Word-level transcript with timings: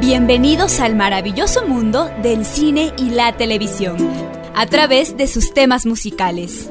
Bienvenidos 0.00 0.80
al 0.80 0.96
maravilloso 0.96 1.66
mundo 1.66 2.10
del 2.22 2.46
cine 2.46 2.94
y 2.96 3.10
la 3.10 3.36
televisión, 3.36 3.98
a 4.54 4.64
través 4.64 5.18
de 5.18 5.26
sus 5.28 5.52
temas 5.52 5.84
musicales. 5.84 6.70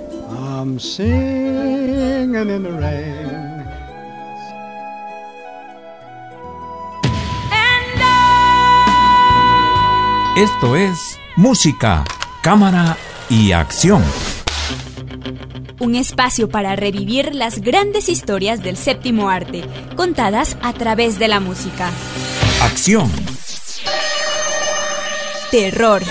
Esto 10.36 10.76
es 10.76 11.20
música, 11.36 12.04
cámara 12.42 12.98
y 13.30 13.52
acción. 13.52 14.04
Un 15.80 15.94
espacio 15.94 16.50
para 16.50 16.76
revivir 16.76 17.36
las 17.36 17.62
grandes 17.62 18.10
historias 18.10 18.64
del 18.64 18.76
séptimo 18.76 19.30
arte, 19.30 19.64
contadas 19.96 20.58
a 20.64 20.74
través 20.74 21.20
de 21.20 21.28
la 21.28 21.40
música. 21.40 21.92
Acción. 22.62 23.10
Terror. 25.52 26.02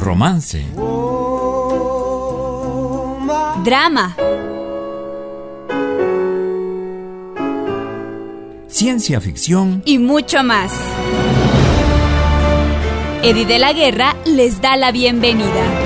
Romance. 0.00 0.64
Drama. 3.64 4.16
Ciencia 8.68 9.20
ficción. 9.20 9.82
Y 9.84 9.98
mucho 9.98 10.42
más. 10.42 10.72
Eddie 13.22 13.46
de 13.46 13.58
la 13.58 13.72
Guerra 13.72 14.16
les 14.24 14.60
da 14.60 14.76
la 14.76 14.92
bienvenida. 14.92 15.85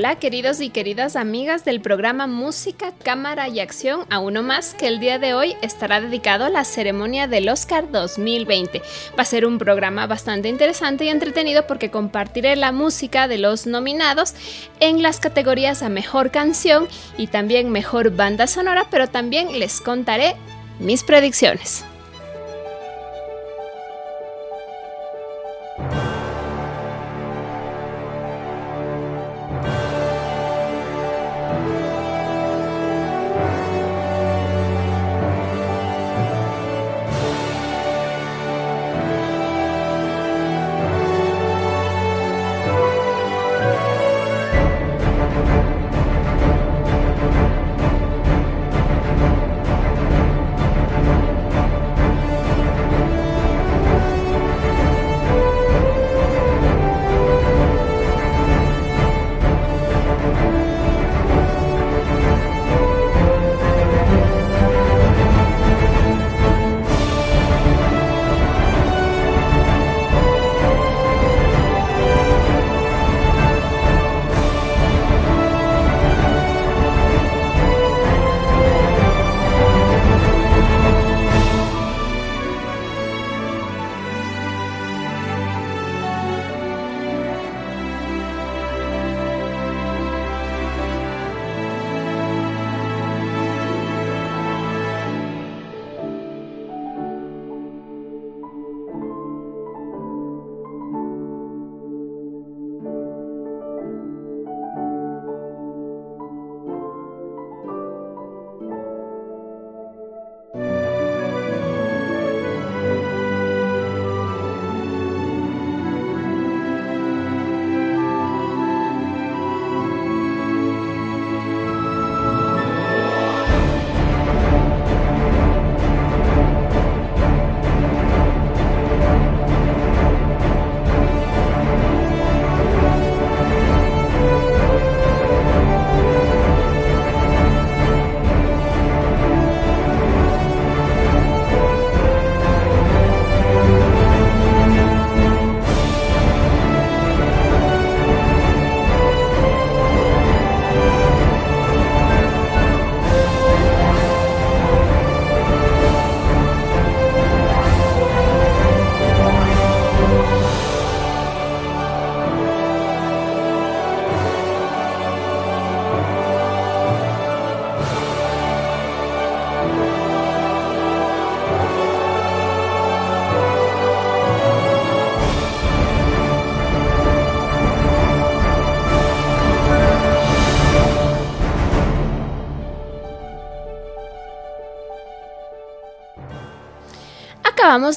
Hola 0.00 0.14
queridos 0.14 0.62
y 0.62 0.70
queridas 0.70 1.14
amigas 1.14 1.66
del 1.66 1.82
programa 1.82 2.26
Música, 2.26 2.94
Cámara 3.04 3.48
y 3.50 3.60
Acción, 3.60 4.06
a 4.08 4.18
uno 4.18 4.42
más 4.42 4.72
que 4.72 4.86
el 4.86 4.98
día 4.98 5.18
de 5.18 5.34
hoy 5.34 5.56
estará 5.60 6.00
dedicado 6.00 6.46
a 6.46 6.48
la 6.48 6.64
ceremonia 6.64 7.28
del 7.28 7.50
Oscar 7.50 7.90
2020. 7.90 8.80
Va 9.10 9.22
a 9.22 9.26
ser 9.26 9.44
un 9.44 9.58
programa 9.58 10.06
bastante 10.06 10.48
interesante 10.48 11.04
y 11.04 11.10
entretenido 11.10 11.66
porque 11.66 11.90
compartiré 11.90 12.56
la 12.56 12.72
música 12.72 13.28
de 13.28 13.36
los 13.36 13.66
nominados 13.66 14.32
en 14.80 15.02
las 15.02 15.20
categorías 15.20 15.82
a 15.82 15.90
Mejor 15.90 16.30
Canción 16.30 16.88
y 17.18 17.26
también 17.26 17.68
Mejor 17.68 18.16
Banda 18.16 18.46
Sonora, 18.46 18.86
pero 18.90 19.06
también 19.06 19.58
les 19.58 19.82
contaré 19.82 20.34
mis 20.78 21.04
predicciones. 21.04 21.84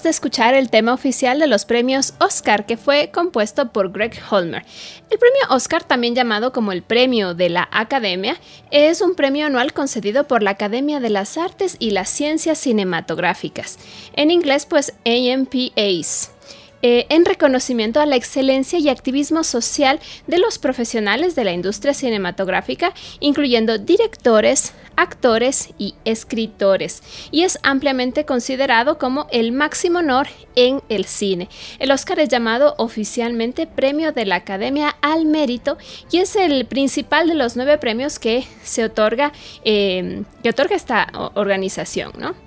De 0.01 0.09
escuchar 0.09 0.55
el 0.55 0.71
tema 0.71 0.93
oficial 0.93 1.37
de 1.37 1.45
los 1.45 1.65
premios 1.65 2.15
Oscar, 2.19 2.65
que 2.65 2.77
fue 2.77 3.11
compuesto 3.11 3.71
por 3.71 3.91
Greg 3.91 4.19
Holmer. 4.31 4.65
El 5.11 5.19
premio 5.19 5.41
Oscar, 5.49 5.83
también 5.83 6.15
llamado 6.15 6.51
como 6.51 6.71
el 6.71 6.81
premio 6.81 7.35
de 7.35 7.49
la 7.49 7.69
Academia, 7.71 8.37
es 8.71 9.01
un 9.01 9.13
premio 9.13 9.45
anual 9.45 9.73
concedido 9.73 10.27
por 10.27 10.41
la 10.41 10.51
Academia 10.51 10.99
de 10.99 11.11
las 11.11 11.37
Artes 11.37 11.75
y 11.77 11.91
las 11.91 12.09
Ciencias 12.09 12.57
Cinematográficas. 12.57 13.77
En 14.15 14.31
inglés, 14.31 14.65
pues 14.65 14.93
AMPAs. 15.05 16.32
Eh, 16.85 17.05
en 17.07 17.23
reconocimiento 17.23 18.01
a 18.01 18.05
la 18.05 18.17
excelencia 18.17 18.77
y 18.77 18.89
activismo 18.89 19.45
social 19.45 20.01
de 20.27 20.37
los 20.37 20.59
profesionales 20.59 21.33
de 21.33 21.45
la 21.45 21.53
industria 21.53 21.93
cinematográfica, 21.93 22.93
incluyendo 23.21 23.77
directores, 23.77 24.73
actores 24.97 25.69
y 25.77 25.95
escritores, 26.03 27.01
y 27.31 27.43
es 27.43 27.57
ampliamente 27.63 28.25
considerado 28.25 28.97
como 28.97 29.27
el 29.31 29.53
máximo 29.53 29.99
honor 29.99 30.27
en 30.57 30.81
el 30.89 31.05
cine. 31.05 31.47
El 31.79 31.89
Oscar 31.89 32.19
es 32.19 32.27
llamado 32.27 32.75
oficialmente 32.77 33.65
Premio 33.65 34.11
de 34.11 34.25
la 34.25 34.35
Academia 34.35 34.97
al 35.01 35.25
Mérito 35.25 35.77
y 36.11 36.17
es 36.17 36.35
el 36.35 36.65
principal 36.65 37.29
de 37.29 37.35
los 37.35 37.55
nueve 37.55 37.77
premios 37.77 38.19
que 38.19 38.45
se 38.61 38.83
otorga, 38.83 39.31
eh, 39.63 40.23
que 40.43 40.49
otorga 40.49 40.75
esta 40.75 41.07
organización, 41.35 42.11
¿no? 42.17 42.42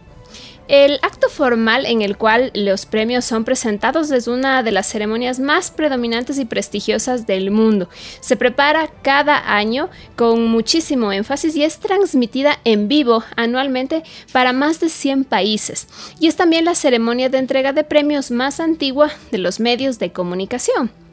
El 0.69 0.99
acto 1.03 1.29
formal 1.29 1.87
en 1.87 2.03
el 2.03 2.17
cual 2.17 2.51
los 2.53 2.87
premios 2.87 3.25
son 3.25 3.45
presentados 3.45 4.11
es 4.11 4.27
una 4.27 4.65
de 4.65 4.73
las 4.73 4.89
ceremonias 4.89 5.39
más 5.39 5.71
predominantes 5.71 6.41
y 6.41 6.45
prestigiosas 6.45 7.25
del 7.25 7.53
mundo. 7.53 7.89
Se 8.19 8.37
prepara 8.37 8.91
cada 9.03 9.55
año 9.55 9.89
con 10.17 10.47
muchísimo 10.49 11.13
énfasis 11.13 11.55
y 11.55 11.63
es 11.63 11.79
transmitida 11.79 12.59
en 12.65 12.89
vivo 12.89 13.23
anualmente 13.37 14.03
para 14.33 14.53
más 14.53 14.81
de 14.81 14.89
100 14.89 15.25
países. 15.25 15.87
Y 16.19 16.27
es 16.27 16.35
también 16.35 16.65
la 16.65 16.75
ceremonia 16.75 17.29
de 17.29 17.39
entrega 17.39 17.73
de 17.73 17.85
premios 17.85 18.33
más 18.33 18.59
antigua 18.59 19.11
de 19.31 19.39
los 19.39 19.61
medios 19.61 20.01
de 20.01 20.11
comunicación. 20.11 21.06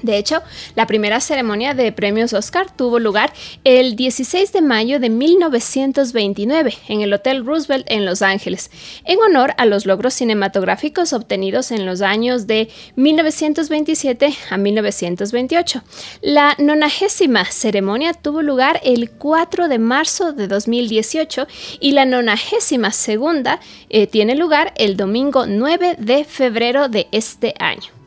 De 0.00 0.16
hecho, 0.16 0.42
la 0.74 0.86
primera 0.86 1.20
ceremonia 1.20 1.74
de 1.74 1.92
premios 1.92 2.32
Oscar 2.32 2.74
tuvo 2.74 2.98
lugar 2.98 3.32
el 3.62 3.94
16 3.94 4.52
de 4.52 4.62
mayo 4.62 4.98
de 4.98 5.10
1929 5.10 6.74
en 6.88 7.02
el 7.02 7.12
Hotel 7.12 7.44
Roosevelt 7.44 7.86
en 7.88 8.04
Los 8.04 8.22
Ángeles, 8.22 8.70
en 9.04 9.18
honor 9.20 9.54
a 9.58 9.66
los 9.66 9.86
logros 9.86 10.14
cinematográficos 10.14 11.12
obtenidos 11.12 11.70
en 11.70 11.86
los 11.86 12.00
años 12.00 12.46
de 12.46 12.68
1927 12.96 14.34
a 14.50 14.56
1928. 14.56 15.82
La 16.20 16.56
nonagésima 16.58 17.44
ceremonia 17.44 18.12
tuvo 18.14 18.42
lugar 18.42 18.80
el 18.82 19.10
4 19.10 19.68
de 19.68 19.78
marzo 19.78 20.32
de 20.32 20.48
2018 20.48 21.46
y 21.80 21.92
la 21.92 22.06
nonagésima 22.06 22.90
segunda 22.90 23.60
eh, 23.88 24.06
tiene 24.06 24.34
lugar 24.34 24.72
el 24.76 24.96
domingo 24.96 25.46
9 25.46 25.96
de 25.98 26.24
febrero 26.24 26.88
de 26.88 27.06
este 27.12 27.54
año. 27.58 28.01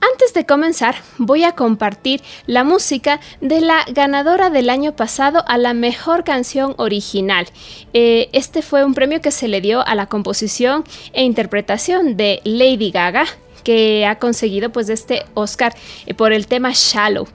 Antes 0.00 0.32
de 0.32 0.46
comenzar, 0.46 0.94
voy 1.16 1.42
a 1.42 1.52
compartir 1.52 2.22
la 2.46 2.62
música 2.62 3.18
de 3.40 3.60
la 3.60 3.84
ganadora 3.92 4.48
del 4.48 4.70
año 4.70 4.94
pasado 4.94 5.42
a 5.48 5.58
la 5.58 5.74
mejor 5.74 6.22
canción 6.22 6.74
original. 6.76 7.46
Eh, 7.94 8.28
este 8.32 8.62
fue 8.62 8.84
un 8.84 8.94
premio 8.94 9.20
que 9.20 9.32
se 9.32 9.48
le 9.48 9.60
dio 9.60 9.84
a 9.84 9.96
la 9.96 10.06
composición 10.06 10.84
e 11.12 11.24
interpretación 11.24 12.16
de 12.16 12.40
Lady 12.44 12.92
Gaga, 12.92 13.26
que 13.64 14.06
ha 14.06 14.20
conseguido 14.20 14.70
pues 14.70 14.88
este 14.88 15.24
Oscar 15.34 15.74
eh, 16.06 16.14
por 16.14 16.32
el 16.32 16.46
tema 16.46 16.70
Shallow. 16.72 17.26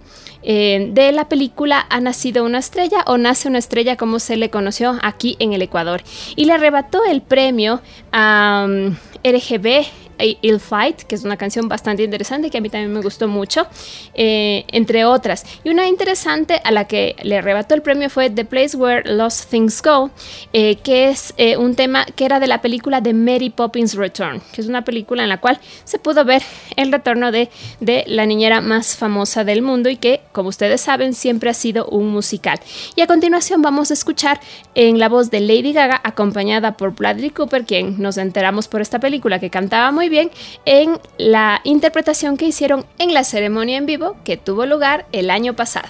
Eh, 0.46 0.90
de 0.92 1.14
la 1.14 1.30
película 1.30 1.86
Ha 1.90 2.02
nacido 2.02 2.44
una 2.44 2.60
estrella 2.60 3.06
o 3.08 3.18
Nace 3.18 3.48
una 3.48 3.60
estrella 3.60 3.96
como 3.96 4.20
se 4.20 4.36
le 4.36 4.50
conoció 4.50 5.00
aquí 5.02 5.38
en 5.40 5.54
el 5.54 5.62
Ecuador 5.62 6.04
y 6.36 6.44
le 6.44 6.52
arrebató 6.52 7.06
el 7.06 7.22
premio 7.22 7.82
a 8.12 8.66
um, 8.68 8.94
RGB 9.24 9.86
Ill 10.18 10.60
Fight, 10.60 11.02
que 11.04 11.16
es 11.16 11.24
una 11.24 11.38
canción 11.38 11.68
bastante 11.68 12.04
interesante 12.04 12.50
que 12.50 12.58
a 12.58 12.62
mí 12.62 12.70
también 12.70 12.94
me 12.94 13.02
gustó 13.02 13.28
mucho, 13.28 13.68
eh, 14.14 14.66
entre 14.70 15.06
otras. 15.06 15.46
Y 15.64 15.70
una 15.70 15.88
interesante 15.88 16.62
a 16.64 16.72
la 16.72 16.86
que 16.86 17.16
le 17.24 17.38
arrebató 17.38 17.76
el 17.76 17.82
premio 17.82 18.10
fue 18.10 18.30
The 18.30 18.46
Place 18.46 18.78
Where 18.78 19.14
Lost 19.14 19.50
Things 19.50 19.82
Go, 19.82 20.12
eh, 20.54 20.78
que 20.78 21.10
es 21.10 21.34
eh, 21.38 21.58
un 21.58 21.76
tema 21.76 22.06
que 22.06 22.26
era 22.26 22.40
de 22.40 22.48
la 22.48 22.62
película 22.62 23.02
de 23.02 23.14
Mary 23.14 23.50
Poppins 23.50 23.96
Return, 23.96 24.42
que 24.52 24.62
es 24.62 24.68
una 24.68 24.84
película 24.84 25.24
en 25.24 25.30
la 25.30 25.40
cual 25.40 25.60
se 25.84 26.00
pudo 26.00 26.24
ver 26.26 26.42
el 26.76 26.92
retorno 26.92 27.32
de, 27.32 27.50
de 27.80 28.04
la 28.08 28.26
niñera 28.26 28.62
más 28.62 28.96
famosa 28.96 29.44
del 29.44 29.62
mundo 29.62 29.90
y 29.90 29.98
que, 29.98 30.22
como 30.32 30.50
ustedes 30.50 30.82
saben, 30.82 31.14
siempre 31.14 31.50
ha 31.50 31.54
sido 31.54 31.86
un 31.88 32.08
musical. 32.10 32.60
Y 32.96 33.02
a 33.02 33.08
continuación 33.08 33.62
vamos 33.62 33.92
a 33.92 33.94
escuchar 33.94 34.40
en 34.76 35.00
la 35.00 35.10
voz 35.10 35.32
de 35.32 35.40
Lady 35.40 35.74
Gaga, 35.74 36.00
acompañada 36.04 36.78
por 36.78 36.96
Bradley 36.96 37.30
Cooper, 37.32 37.66
quien 37.66 38.02
nos 38.02 38.18
enteramos 38.18 38.68
por 38.68 38.82
esta 38.82 39.00
película 39.00 39.40
que 39.40 39.50
cantaba 39.50 39.92
muy 39.92 40.10
bien 40.10 40.13
en 40.66 41.00
la 41.18 41.62
interpretación 41.64 42.38
que 42.38 42.46
hicieron 42.46 42.86
en 42.98 43.14
la 43.14 43.24
ceremonia 43.24 43.78
en 43.78 43.86
vivo 43.86 44.16
que 44.24 44.38
tuvo 44.38 44.66
lugar 44.66 45.06
el 45.12 45.30
año 45.30 45.56
pasado. 45.56 45.90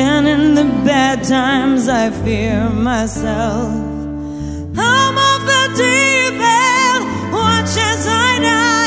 And 0.00 0.28
in 0.28 0.54
the 0.54 0.62
bad 0.84 1.24
times, 1.24 1.88
I 1.88 2.10
fear 2.10 2.70
myself. 2.70 3.68
I'm 4.78 5.18
off 5.28 5.42
the 5.52 5.64
deep 5.76 6.38
end, 6.38 7.32
watch 7.32 7.76
as 7.90 8.06
I 8.06 8.38
dive 8.40 8.77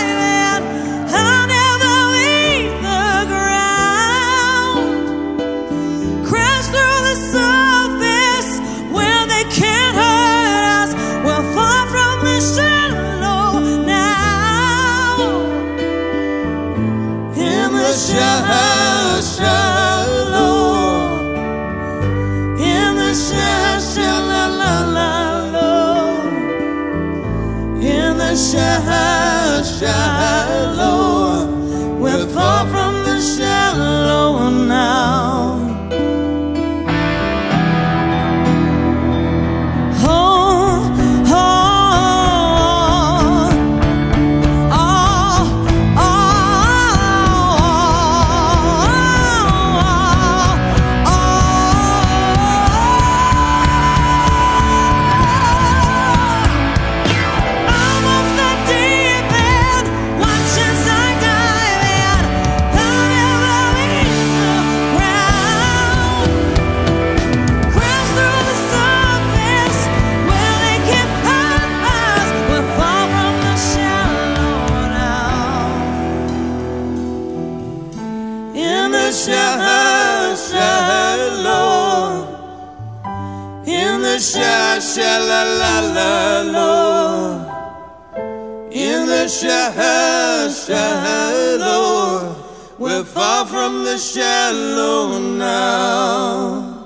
We're 92.77 93.03
far 93.03 93.47
from 93.47 93.83
the 93.83 93.97
shallow 93.97 95.19
now. 95.19 96.81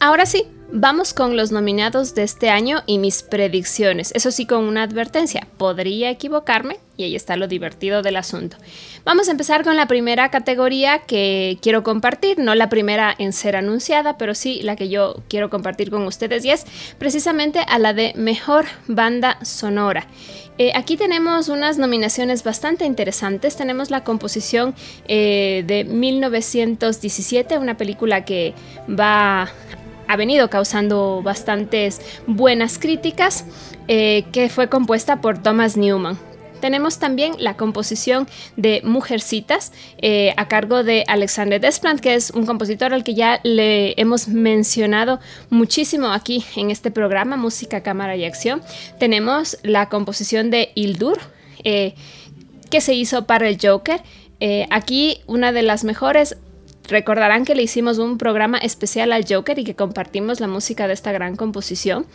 Ahora 0.00 0.26
sí, 0.26 0.46
vamos 0.72 1.12
con 1.12 1.36
los 1.36 1.50
nominados 1.50 2.14
de 2.14 2.22
este 2.22 2.50
año 2.50 2.82
y 2.86 2.98
mis 2.98 3.24
predicciones. 3.24 4.12
Eso 4.14 4.30
sí, 4.30 4.46
con 4.46 4.64
una 4.64 4.84
advertencia. 4.84 5.48
Podría 5.56 6.10
equivocarme 6.10 6.78
y 6.98 7.04
ahí 7.04 7.16
está 7.16 7.36
lo 7.36 7.46
divertido 7.46 8.02
del 8.02 8.16
asunto. 8.16 8.58
Vamos 9.04 9.28
a 9.28 9.30
empezar 9.30 9.62
con 9.62 9.76
la 9.76 9.86
primera 9.86 10.30
categoría 10.30 10.98
que 10.98 11.56
quiero 11.62 11.84
compartir, 11.84 12.40
no 12.40 12.56
la 12.56 12.68
primera 12.68 13.14
en 13.18 13.32
ser 13.32 13.56
anunciada, 13.56 14.18
pero 14.18 14.34
sí 14.34 14.60
la 14.62 14.74
que 14.74 14.88
yo 14.88 15.22
quiero 15.28 15.48
compartir 15.48 15.90
con 15.90 16.02
ustedes 16.02 16.44
y 16.44 16.50
es 16.50 16.66
precisamente 16.98 17.60
a 17.60 17.78
la 17.78 17.94
de 17.94 18.12
Mejor 18.16 18.66
Banda 18.88 19.38
Sonora. 19.44 20.08
Eh, 20.58 20.72
aquí 20.74 20.96
tenemos 20.96 21.48
unas 21.48 21.78
nominaciones 21.78 22.42
bastante 22.42 22.84
interesantes. 22.84 23.56
Tenemos 23.56 23.90
la 23.90 24.02
composición 24.02 24.74
eh, 25.06 25.62
de 25.68 25.84
1917, 25.84 27.58
una 27.58 27.76
película 27.76 28.24
que 28.24 28.54
va 28.88 29.48
ha 30.08 30.16
venido 30.16 30.48
causando 30.48 31.20
bastantes 31.22 32.00
buenas 32.26 32.78
críticas, 32.78 33.44
eh, 33.88 34.24
que 34.32 34.48
fue 34.48 34.68
compuesta 34.68 35.20
por 35.20 35.40
Thomas 35.40 35.76
Newman. 35.76 36.18
Tenemos 36.60 36.98
también 36.98 37.34
la 37.38 37.56
composición 37.56 38.28
de 38.56 38.80
Mujercitas 38.84 39.72
eh, 39.98 40.34
a 40.36 40.48
cargo 40.48 40.84
de 40.84 41.04
Alexander 41.06 41.60
Desplat, 41.60 42.00
que 42.00 42.14
es 42.14 42.30
un 42.30 42.46
compositor 42.46 42.92
al 42.92 43.04
que 43.04 43.14
ya 43.14 43.40
le 43.42 43.94
hemos 44.00 44.28
mencionado 44.28 45.20
muchísimo 45.50 46.08
aquí 46.08 46.44
en 46.56 46.70
este 46.70 46.90
programa, 46.90 47.36
Música, 47.36 47.82
Cámara 47.82 48.16
y 48.16 48.24
Acción. 48.24 48.62
Tenemos 48.98 49.58
la 49.62 49.88
composición 49.88 50.50
de 50.50 50.70
Hildur, 50.74 51.18
eh, 51.64 51.94
que 52.70 52.80
se 52.80 52.94
hizo 52.94 53.26
para 53.26 53.48
el 53.48 53.58
Joker. 53.60 54.02
aquí 54.70 55.20
una 55.26 55.50
de 55.50 55.62
las 55.62 55.82
mejores 55.82 56.36
Recordarán 56.88 57.44
que 57.44 57.54
le 57.54 57.62
hicimos 57.62 57.98
un 57.98 58.16
programa 58.16 58.56
especial 58.56 59.12
al 59.12 59.26
Joker 59.28 59.58
y 59.58 59.64
que 59.64 59.74
compartimos 59.74 60.40
la 60.40 60.48
música 60.48 60.88
de 60.88 60.94
esta 60.94 61.12
gran 61.12 61.36
composición. 61.36 62.06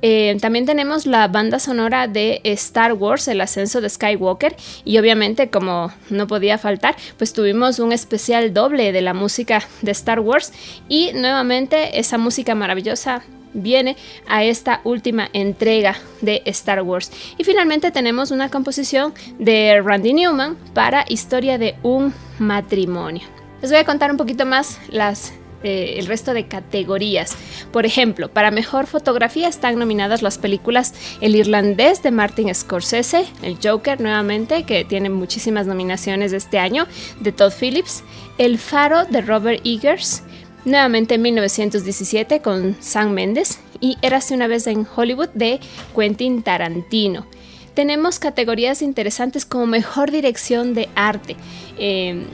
Eh, 0.00 0.36
también 0.40 0.64
tenemos 0.64 1.04
la 1.04 1.28
banda 1.28 1.58
sonora 1.58 2.08
de 2.08 2.40
Star 2.44 2.94
Wars, 2.94 3.28
el 3.28 3.42
ascenso 3.42 3.82
de 3.82 3.90
Skywalker, 3.90 4.56
y 4.84 4.98
obviamente 4.98 5.50
como 5.50 5.92
no 6.08 6.26
podía 6.26 6.56
faltar, 6.56 6.96
pues 7.18 7.34
tuvimos 7.34 7.78
un 7.78 7.92
especial 7.92 8.54
doble 8.54 8.92
de 8.92 9.02
la 9.02 9.12
música 9.12 9.62
de 9.82 9.92
Star 9.92 10.20
Wars 10.20 10.52
y 10.88 11.12
nuevamente 11.12 11.98
esa 12.00 12.16
música 12.16 12.54
maravillosa 12.54 13.22
viene 13.52 13.98
a 14.26 14.44
esta 14.44 14.80
última 14.84 15.28
entrega 15.34 15.96
de 16.22 16.42
Star 16.46 16.80
Wars. 16.80 17.12
Y 17.36 17.44
finalmente 17.44 17.90
tenemos 17.90 18.30
una 18.30 18.48
composición 18.48 19.12
de 19.38 19.82
Randy 19.84 20.14
Newman 20.14 20.56
para 20.72 21.04
Historia 21.06 21.58
de 21.58 21.74
un 21.82 22.14
matrimonio. 22.38 23.41
Les 23.62 23.70
voy 23.70 23.78
a 23.78 23.84
contar 23.84 24.10
un 24.10 24.16
poquito 24.16 24.44
más 24.44 24.78
las 24.90 25.32
eh, 25.62 25.94
el 25.98 26.06
resto 26.06 26.34
de 26.34 26.48
categorías. 26.48 27.36
Por 27.70 27.86
ejemplo, 27.86 28.28
para 28.28 28.50
mejor 28.50 28.88
fotografía 28.88 29.46
están 29.46 29.78
nominadas 29.78 30.20
las 30.20 30.36
películas 30.36 30.92
El 31.20 31.36
Irlandés 31.36 32.02
de 32.02 32.10
Martin 32.10 32.52
Scorsese, 32.52 33.24
El 33.42 33.58
Joker 33.62 34.00
nuevamente, 34.00 34.64
que 34.64 34.84
tiene 34.84 35.08
muchísimas 35.08 35.68
nominaciones 35.68 36.32
este 36.32 36.58
año, 36.58 36.88
de 37.20 37.30
Todd 37.30 37.52
Phillips, 37.52 38.02
El 38.38 38.58
Faro 38.58 39.04
de 39.04 39.20
Robert 39.20 39.60
Eggers, 39.64 40.24
nuevamente 40.64 41.14
en 41.14 41.22
1917 41.22 42.40
con 42.40 42.76
Sam 42.80 43.12
Mendes 43.12 43.60
y 43.78 43.96
Érase 44.02 44.34
una 44.34 44.48
vez 44.48 44.66
en 44.66 44.84
Hollywood 44.96 45.28
de 45.34 45.60
Quentin 45.94 46.42
Tarantino. 46.42 47.26
Tenemos 47.74 48.18
categorías 48.18 48.82
interesantes 48.82 49.46
como 49.46 49.66
mejor 49.66 50.10
dirección 50.10 50.74
de 50.74 50.88
arte. 50.96 51.36
Eh, 51.78 52.26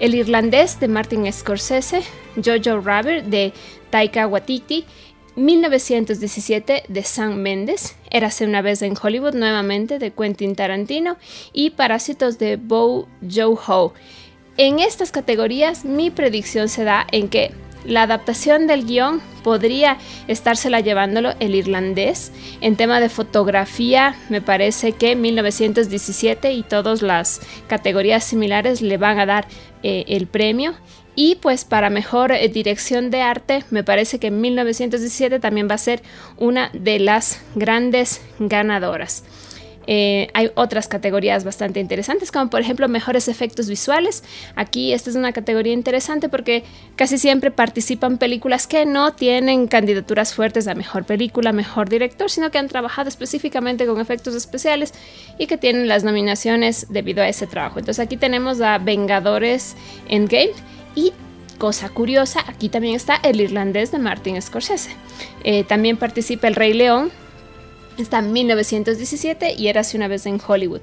el 0.00 0.14
irlandés 0.14 0.80
de 0.80 0.88
Martin 0.88 1.32
Scorsese, 1.32 2.02
Jojo 2.36 2.80
Rabbit 2.80 3.24
de 3.24 3.52
Taika 3.90 4.26
Waititi, 4.26 4.84
1917 5.36 6.84
de 6.88 7.02
Sam 7.02 7.36
Mendes, 7.36 7.96
Érase 8.10 8.44
una 8.44 8.62
vez 8.62 8.82
en 8.82 8.94
Hollywood 9.00 9.34
nuevamente 9.34 9.98
de 9.98 10.12
Quentin 10.12 10.54
Tarantino 10.54 11.16
y 11.52 11.70
Parásitos 11.70 12.38
de 12.38 12.56
Bo 12.56 13.08
Joe 13.22 13.56
Ho. 13.66 13.92
En 14.56 14.78
estas 14.78 15.10
categorías 15.10 15.84
mi 15.84 16.10
predicción 16.10 16.68
se 16.68 16.84
da 16.84 17.06
en 17.10 17.28
que 17.28 17.50
la 17.84 18.02
adaptación 18.02 18.66
del 18.66 18.84
guion 18.86 19.20
podría 19.42 19.98
estársela 20.26 20.80
llevándolo 20.80 21.34
el 21.40 21.54
irlandés. 21.54 22.32
En 22.60 22.76
tema 22.76 23.00
de 23.00 23.08
fotografía, 23.08 24.16
me 24.28 24.40
parece 24.40 24.92
que 24.92 25.16
1917 25.16 26.52
y 26.52 26.62
todas 26.62 27.02
las 27.02 27.40
categorías 27.66 28.24
similares 28.24 28.80
le 28.82 28.96
van 28.96 29.20
a 29.20 29.26
dar 29.26 29.46
eh, 29.82 30.04
el 30.08 30.26
premio. 30.26 30.74
Y 31.16 31.36
pues 31.36 31.64
para 31.64 31.90
mejor 31.90 32.32
eh, 32.32 32.48
dirección 32.48 33.10
de 33.10 33.22
arte, 33.22 33.64
me 33.70 33.84
parece 33.84 34.18
que 34.18 34.30
1917 34.30 35.38
también 35.38 35.68
va 35.70 35.74
a 35.74 35.78
ser 35.78 36.02
una 36.36 36.70
de 36.72 36.98
las 36.98 37.40
grandes 37.54 38.20
ganadoras. 38.38 39.24
Eh, 39.86 40.28
hay 40.34 40.50
otras 40.54 40.88
categorías 40.88 41.44
bastante 41.44 41.80
interesantes, 41.80 42.32
como 42.32 42.50
por 42.50 42.60
ejemplo 42.60 42.88
mejores 42.88 43.28
efectos 43.28 43.68
visuales. 43.68 44.24
Aquí 44.56 44.92
esta 44.92 45.10
es 45.10 45.16
una 45.16 45.32
categoría 45.32 45.72
interesante 45.72 46.28
porque 46.28 46.64
casi 46.96 47.18
siempre 47.18 47.50
participan 47.50 48.18
películas 48.18 48.66
que 48.66 48.86
no 48.86 49.12
tienen 49.12 49.66
candidaturas 49.66 50.34
fuertes 50.34 50.68
a 50.68 50.74
mejor 50.74 51.04
película, 51.04 51.52
mejor 51.52 51.88
director, 51.88 52.30
sino 52.30 52.50
que 52.50 52.58
han 52.58 52.68
trabajado 52.68 53.08
específicamente 53.08 53.86
con 53.86 54.00
efectos 54.00 54.34
especiales 54.34 54.92
y 55.38 55.46
que 55.46 55.58
tienen 55.58 55.88
las 55.88 56.04
nominaciones 56.04 56.86
debido 56.90 57.22
a 57.22 57.28
ese 57.28 57.46
trabajo. 57.46 57.78
Entonces 57.78 58.04
aquí 58.04 58.16
tenemos 58.16 58.60
a 58.60 58.78
Vengadores 58.78 59.76
Endgame 60.08 60.52
y 60.94 61.12
Cosa 61.58 61.88
curiosa, 61.88 62.44
aquí 62.48 62.68
también 62.68 62.96
está 62.96 63.14
el 63.16 63.40
irlandés 63.40 63.92
de 63.92 63.98
Martin 63.98 64.40
Scorsese. 64.42 64.90
Eh, 65.44 65.62
también 65.64 65.96
participa 65.96 66.48
El 66.48 66.56
Rey 66.56 66.72
León, 66.72 67.12
Está 67.98 68.18
en 68.18 68.32
1917 68.32 69.54
y 69.56 69.68
era 69.68 69.82
hace 69.82 69.96
una 69.96 70.08
vez 70.08 70.26
en 70.26 70.40
Hollywood. 70.44 70.80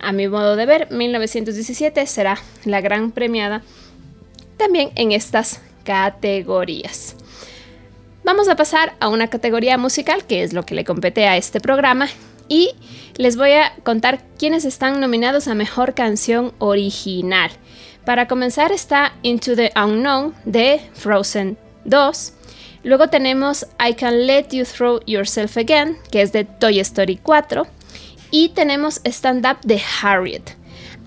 A 0.00 0.12
mi 0.12 0.28
modo 0.28 0.56
de 0.56 0.66
ver, 0.66 0.90
1917 0.90 2.06
será 2.06 2.38
la 2.64 2.80
gran 2.80 3.10
premiada 3.10 3.62
también 4.56 4.90
en 4.94 5.12
estas 5.12 5.60
categorías. 5.84 7.16
Vamos 8.24 8.48
a 8.48 8.56
pasar 8.56 8.94
a 9.00 9.08
una 9.08 9.28
categoría 9.28 9.78
musical, 9.78 10.24
que 10.26 10.42
es 10.42 10.52
lo 10.52 10.66
que 10.66 10.74
le 10.74 10.84
compete 10.84 11.26
a 11.26 11.36
este 11.38 11.60
programa, 11.60 12.08
y 12.48 12.72
les 13.16 13.36
voy 13.36 13.52
a 13.52 13.72
contar 13.84 14.22
quiénes 14.38 14.64
están 14.64 15.00
nominados 15.00 15.48
a 15.48 15.54
Mejor 15.54 15.94
Canción 15.94 16.52
Original. 16.58 17.50
Para 18.04 18.28
comenzar 18.28 18.70
está 18.70 19.14
Into 19.22 19.56
the 19.56 19.72
Unknown 19.76 20.34
de 20.44 20.80
Frozen 20.94 21.56
2, 21.84 22.32
Luego 22.84 23.08
tenemos 23.08 23.66
I 23.78 23.94
Can 23.94 24.26
Let 24.26 24.48
You 24.52 24.64
Throw 24.64 25.00
Yourself 25.06 25.56
Again, 25.56 25.96
que 26.10 26.22
es 26.22 26.32
de 26.32 26.44
Toy 26.44 26.80
Story 26.80 27.18
4. 27.22 27.66
Y 28.30 28.50
tenemos 28.50 29.00
Stand 29.04 29.46
Up 29.46 29.58
de 29.64 29.80
Harriet. 30.02 30.56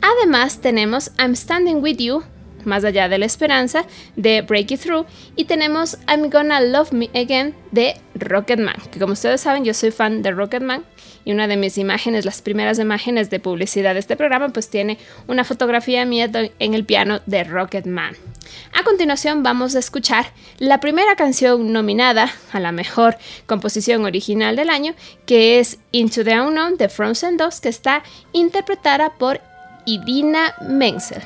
Además 0.02 0.60
tenemos 0.60 1.12
I'm 1.20 1.36
Standing 1.36 1.82
With 1.82 1.98
You, 1.98 2.24
más 2.66 2.84
allá 2.84 3.08
de 3.08 3.18
la 3.18 3.26
esperanza, 3.26 3.86
de 4.16 4.42
Break 4.42 4.72
It 4.72 4.82
Through. 4.82 5.06
Y 5.36 5.46
tenemos 5.46 5.98
I'm 6.08 6.30
Gonna 6.30 6.62
Love 6.62 6.92
Me 6.92 7.10
Again 7.14 7.56
de 7.72 7.96
Rocketman, 8.16 8.76
que 8.92 9.00
como 9.00 9.14
ustedes 9.14 9.42
saben 9.42 9.64
yo 9.64 9.74
soy 9.74 9.92
fan 9.92 10.22
de 10.22 10.32
Rocketman 10.32 10.84
y 11.24 11.32
una 11.32 11.48
de 11.48 11.58
mis 11.58 11.78
imágenes, 11.78 12.26
las 12.26 12.42
primeras 12.42 12.80
imágenes 12.80 13.30
de 13.30 13.40
publicidad 13.40 13.94
de 13.94 14.00
este 14.00 14.16
programa, 14.16 14.50
pues 14.50 14.70
tiene 14.70 14.98
una 15.28 15.44
fotografía 15.44 16.06
mía 16.06 16.30
en 16.60 16.74
el 16.74 16.86
piano 16.86 17.22
de 17.26 17.44
Rocketman. 17.44 18.16
A 18.74 18.84
continuación 18.84 19.44
vamos 19.44 19.76
a 19.76 19.80
escuchar 19.80 20.34
la 20.58 20.80
primera 20.80 21.16
canción 21.16 21.72
nominada 21.72 22.32
a 22.52 22.60
la 22.60 22.72
mejor 22.72 23.18
composición 23.46 24.06
original 24.06 24.56
del 24.56 24.70
año, 24.70 24.96
que 25.26 25.60
es 25.60 25.78
Into 25.92 26.24
the 26.24 26.40
Unknown 26.40 26.78
de 26.78 26.90
Frozen 26.90 27.38
2, 27.38 27.62
que 27.62 27.70
está 27.70 28.04
interpretada 28.34 29.18
por 29.18 29.42
Idina 29.86 30.56
Menzel. 30.68 31.22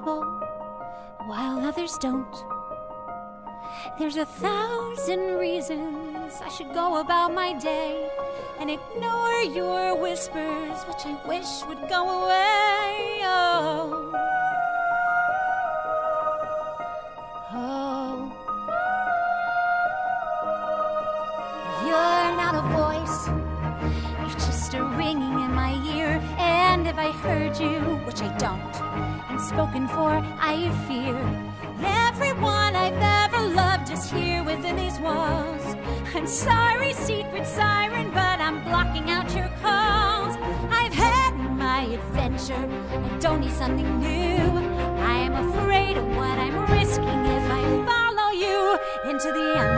Trouble 0.00 0.22
while 1.26 1.58
others 1.64 1.98
don't. 1.98 2.44
There's 3.98 4.16
a 4.16 4.26
thousand 4.26 5.38
reasons 5.38 6.34
I 6.42 6.48
should 6.48 6.72
go 6.72 7.00
about 7.00 7.34
my 7.34 7.58
day 7.58 8.10
and 8.58 8.70
ignore 8.70 9.42
your 9.42 10.00
whispers, 10.00 10.82
which 10.84 11.04
I 11.04 11.18
wish 11.26 11.64
would 11.68 11.88
go 11.88 12.24
away. 12.24 13.20
Oh. 13.22 14.49
Which 28.20 28.30
I 28.30 28.36
don't, 28.38 29.30
and 29.30 29.40
spoken 29.40 29.88
for, 29.88 30.10
I 30.40 30.70
fear. 30.88 31.16
Everyone 31.82 32.74
I've 32.76 33.32
ever 33.32 33.48
loved 33.54 33.90
is 33.90 34.10
here 34.10 34.42
within 34.44 34.76
these 34.76 34.98
walls. 34.98 35.76
I'm 36.14 36.26
sorry, 36.26 36.92
secret 36.92 37.46
siren, 37.46 38.10
but 38.10 38.40
I'm 38.40 38.62
blocking 38.64 39.10
out 39.10 39.34
your 39.34 39.48
calls. 39.62 40.36
I've 40.70 40.92
had 40.92 41.32
my 41.56 41.82
adventure, 41.82 42.68
I 42.92 43.18
don't 43.18 43.40
need 43.40 43.52
something 43.52 44.00
new. 44.00 44.44
I 44.98 45.16
am 45.18 45.34
afraid 45.48 45.96
of 45.96 46.06
what 46.16 46.38
I'm 46.38 46.70
risking 46.72 47.24
if 47.38 47.50
I 47.50 47.62
follow 47.86 48.30
you 48.32 48.78
into 49.10 49.32
the 49.32 49.52
unknown. 49.52 49.69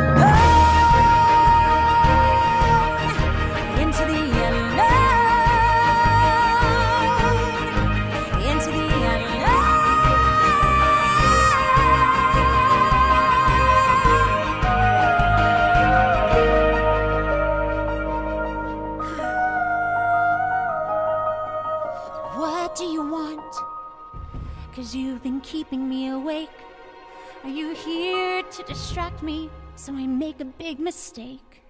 Me 29.22 29.50
so 29.76 29.94
I 29.94 30.06
make 30.06 30.40
a 30.40 30.44
big 30.44 30.78
mistake? 30.78 31.62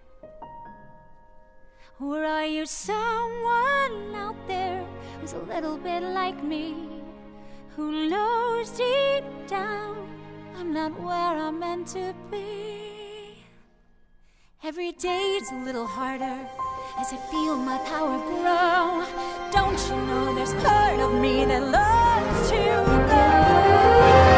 Or 2.01 2.25
are 2.25 2.47
you 2.47 2.67
someone 2.67 4.15
out 4.15 4.37
there 4.49 4.85
who's 5.21 5.35
a 5.35 5.39
little 5.39 5.77
bit 5.77 6.03
like 6.03 6.43
me? 6.43 6.75
Who 7.77 8.09
knows 8.09 8.71
deep 8.71 9.25
down 9.47 10.09
I'm 10.57 10.73
not 10.73 10.99
where 11.01 11.37
I'm 11.47 11.59
meant 11.59 11.89
to 11.89 12.15
be? 12.31 13.45
Every 14.65 14.93
day's 14.93 15.51
a 15.51 15.65
little 15.65 15.87
harder 15.87 16.39
as 16.99 17.13
I 17.13 17.17
feel 17.31 17.57
my 17.57 17.79
power 17.79 18.19
grow. 18.19 19.05
Don't 19.53 19.79
you 19.89 19.97
know 20.07 20.35
there's 20.35 20.55
part 20.65 21.01
of 21.01 21.15
me 21.21 21.45
that 21.45 21.63
loves 21.63 22.51
to 22.51 22.57
go 22.57 24.32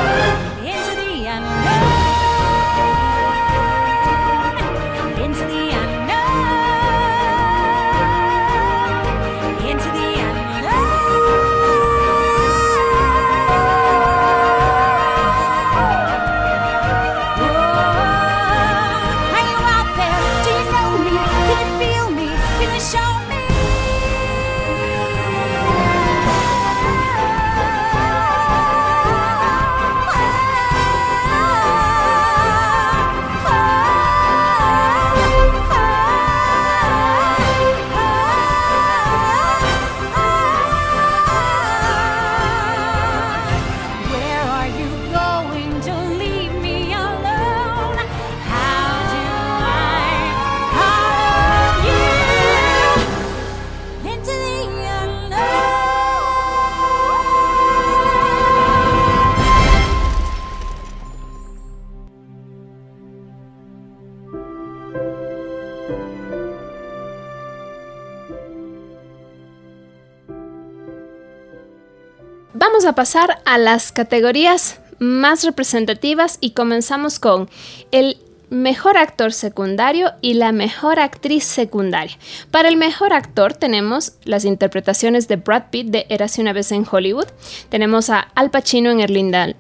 pasar 72.94 73.40
a 73.44 73.58
las 73.58 73.92
categorías 73.92 74.80
más 74.98 75.44
representativas 75.44 76.38
y 76.40 76.50
comenzamos 76.50 77.18
con 77.18 77.48
el 77.90 78.18
mejor 78.50 78.96
actor 78.96 79.32
secundario 79.32 80.12
y 80.20 80.34
la 80.34 80.52
mejor 80.52 80.98
actriz 81.00 81.44
secundaria. 81.44 82.16
Para 82.50 82.68
el 82.68 82.76
mejor 82.76 83.12
actor 83.12 83.52
tenemos 83.52 84.12
las 84.24 84.44
interpretaciones 84.44 85.28
de 85.28 85.36
Brad 85.36 85.64
Pitt 85.70 85.88
de 85.88 86.06
Érase 86.08 86.40
una 86.40 86.52
vez 86.52 86.70
en 86.72 86.86
Hollywood, 86.88 87.26
tenemos 87.68 88.10
a 88.10 88.20
Al 88.20 88.50
Pacino 88.50 88.90
en 88.90 89.00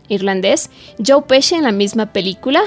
irlandés, 0.08 0.70
Joe 1.04 1.22
Pesci 1.22 1.56
en 1.56 1.64
la 1.64 1.72
misma 1.72 2.12
película, 2.12 2.62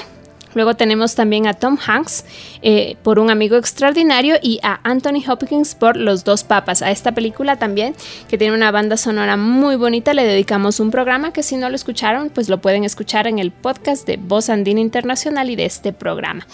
Luego 0.58 0.74
tenemos 0.74 1.14
también 1.14 1.46
a 1.46 1.54
Tom 1.54 1.78
Hanks 1.78 2.26
eh, 2.64 2.96
por 3.04 3.20
Un 3.20 3.30
amigo 3.30 3.58
extraordinario 3.58 4.38
y 4.42 4.60
a 4.64 4.80
Anthony 4.84 5.22
Hopkins 5.28 5.76
por 5.76 5.96
Los 5.98 6.24
dos 6.24 6.44
papas. 6.44 6.82
A 6.82 6.90
esta 6.90 7.12
película 7.12 7.58
también, 7.58 7.94
que 8.28 8.40
tiene 8.40 8.56
una 8.56 8.72
banda 8.72 8.98
sonora 8.98 9.38
muy 9.38 9.76
bonita, 9.76 10.16
le 10.16 10.24
dedicamos 10.24 10.80
un 10.80 10.90
programa 10.90 11.32
que 11.32 11.44
si 11.44 11.58
no 11.58 11.70
lo 11.70 11.76
escucharon, 11.76 12.32
pues 12.32 12.50
lo 12.50 12.60
pueden 12.60 12.86
escuchar 12.86 13.28
en 13.28 13.38
el 13.38 13.52
podcast 13.52 14.08
de 14.08 14.18
Voz 14.18 14.50
Andina 14.50 14.80
Internacional 14.80 15.52
y 15.52 15.56
de 15.56 15.66
este 15.66 15.94
programa. 15.94 16.48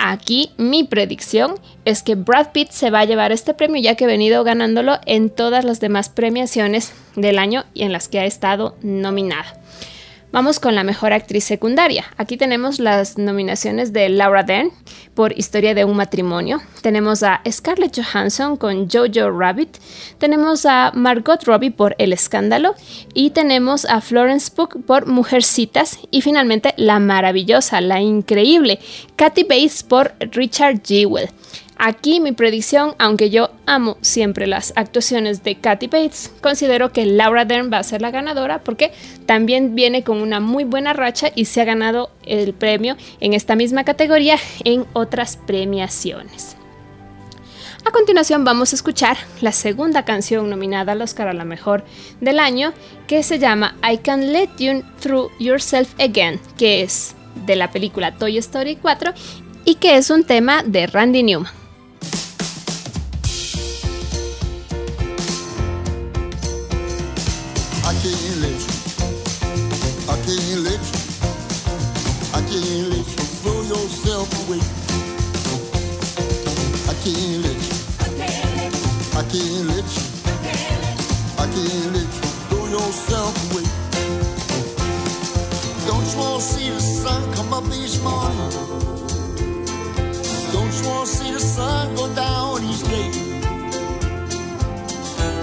Aquí 0.00 0.50
mi 0.56 0.82
predicción 0.82 1.54
es 1.84 2.02
que 2.02 2.16
Brad 2.16 2.50
Pitt 2.50 2.70
se 2.70 2.90
va 2.90 2.98
a 2.98 3.04
llevar 3.04 3.30
este 3.30 3.54
premio 3.54 3.80
ya 3.80 3.94
que 3.94 4.04
he 4.04 4.08
venido 4.08 4.42
ganándolo 4.42 4.98
en 5.06 5.30
todas 5.30 5.64
las 5.64 5.78
demás 5.78 6.08
premiaciones 6.08 6.92
del 7.14 7.38
año 7.38 7.64
y 7.74 7.84
en 7.84 7.92
las 7.92 8.08
que 8.08 8.18
ha 8.18 8.24
estado 8.24 8.76
nominada. 8.82 9.54
Vamos 10.32 10.58
con 10.58 10.74
la 10.74 10.82
mejor 10.82 11.12
actriz 11.12 11.44
secundaria. 11.44 12.04
Aquí 12.16 12.36
tenemos 12.36 12.80
las 12.80 13.16
nominaciones 13.16 13.92
de 13.92 14.08
Laura 14.08 14.42
Dern 14.42 14.70
por 15.14 15.32
Historia 15.38 15.72
de 15.72 15.84
un 15.84 15.96
matrimonio. 15.96 16.60
Tenemos 16.82 17.22
a 17.22 17.40
Scarlett 17.48 17.96
Johansson 17.96 18.56
con 18.56 18.90
Jojo 18.90 19.30
Rabbit. 19.30 19.78
Tenemos 20.18 20.66
a 20.66 20.90
Margot 20.94 21.42
Robbie 21.44 21.70
por 21.70 21.94
El 21.98 22.12
escándalo. 22.12 22.74
Y 23.14 23.30
tenemos 23.30 23.84
a 23.86 24.00
Florence 24.00 24.50
Pugh 24.50 24.84
por 24.84 25.06
Mujercitas. 25.06 25.98
Y 26.10 26.22
finalmente 26.22 26.74
la 26.76 26.98
maravillosa, 26.98 27.80
la 27.80 28.00
increíble 28.00 28.80
Kathy 29.14 29.44
Bates 29.44 29.84
por 29.84 30.12
Richard 30.32 30.82
Jewell. 30.84 31.30
Aquí 31.78 32.20
mi 32.20 32.32
predicción, 32.32 32.94
aunque 32.98 33.28
yo 33.28 33.50
amo 33.66 33.98
siempre 34.00 34.46
las 34.46 34.72
actuaciones 34.76 35.44
de 35.44 35.56
Kathy 35.56 35.88
Bates, 35.88 36.32
considero 36.40 36.90
que 36.90 37.04
Laura 37.04 37.44
Dern 37.44 37.70
va 37.70 37.78
a 37.78 37.82
ser 37.82 38.00
la 38.00 38.10
ganadora 38.10 38.60
porque 38.60 38.92
también 39.26 39.74
viene 39.74 40.02
con 40.02 40.22
una 40.22 40.40
muy 40.40 40.64
buena 40.64 40.94
racha 40.94 41.28
y 41.34 41.44
se 41.44 41.60
ha 41.60 41.66
ganado 41.66 42.10
el 42.24 42.54
premio 42.54 42.96
en 43.20 43.34
esta 43.34 43.56
misma 43.56 43.84
categoría 43.84 44.38
en 44.64 44.86
otras 44.94 45.36
premiaciones. 45.36 46.56
A 47.84 47.90
continuación 47.90 48.42
vamos 48.42 48.72
a 48.72 48.76
escuchar 48.76 49.18
la 49.42 49.52
segunda 49.52 50.06
canción 50.06 50.48
nominada 50.48 50.92
al 50.92 51.02
Oscar 51.02 51.28
a 51.28 51.34
la 51.34 51.44
mejor 51.44 51.84
del 52.22 52.40
año 52.40 52.72
que 53.06 53.22
se 53.22 53.38
llama 53.38 53.76
I 53.88 53.98
Can 53.98 54.32
Let 54.32 54.48
You 54.58 54.82
Through 55.00 55.30
Yourself 55.38 55.94
Again, 56.00 56.40
que 56.56 56.82
es 56.82 57.14
de 57.44 57.54
la 57.54 57.70
película 57.70 58.16
Toy 58.16 58.38
Story 58.38 58.76
4 58.76 59.12
y 59.66 59.74
que 59.74 59.98
es 59.98 60.08
un 60.08 60.24
tema 60.24 60.62
de 60.62 60.86
Randy 60.86 61.22
Newman. 61.22 61.65
walk 74.26 74.48
away. 74.48 74.60
I 76.88 76.94
can't 77.02 77.42
let 77.44 77.58
you. 77.66 77.76
I 79.16 79.22
can't 79.30 79.66
let 79.68 79.86
you. 79.94 80.04
I 81.38 81.46
can't 81.54 81.92
let 81.94 82.08
you 82.14 82.28
throw 82.48 82.66
yourself 82.66 83.34
away. 83.52 83.66
Don't 85.86 86.06
you 86.12 86.18
wanna 86.18 86.40
see 86.40 86.70
the 86.70 86.80
sun 86.80 87.22
come 87.34 87.52
up 87.52 87.64
each 87.72 88.00
morning? 88.00 88.50
Don't 90.52 90.72
you 90.78 90.88
wanna 90.88 91.06
see 91.06 91.30
the 91.32 91.40
sun 91.40 91.94
go 91.94 92.12
down 92.14 92.62
each 92.64 92.82
day? 92.82 93.10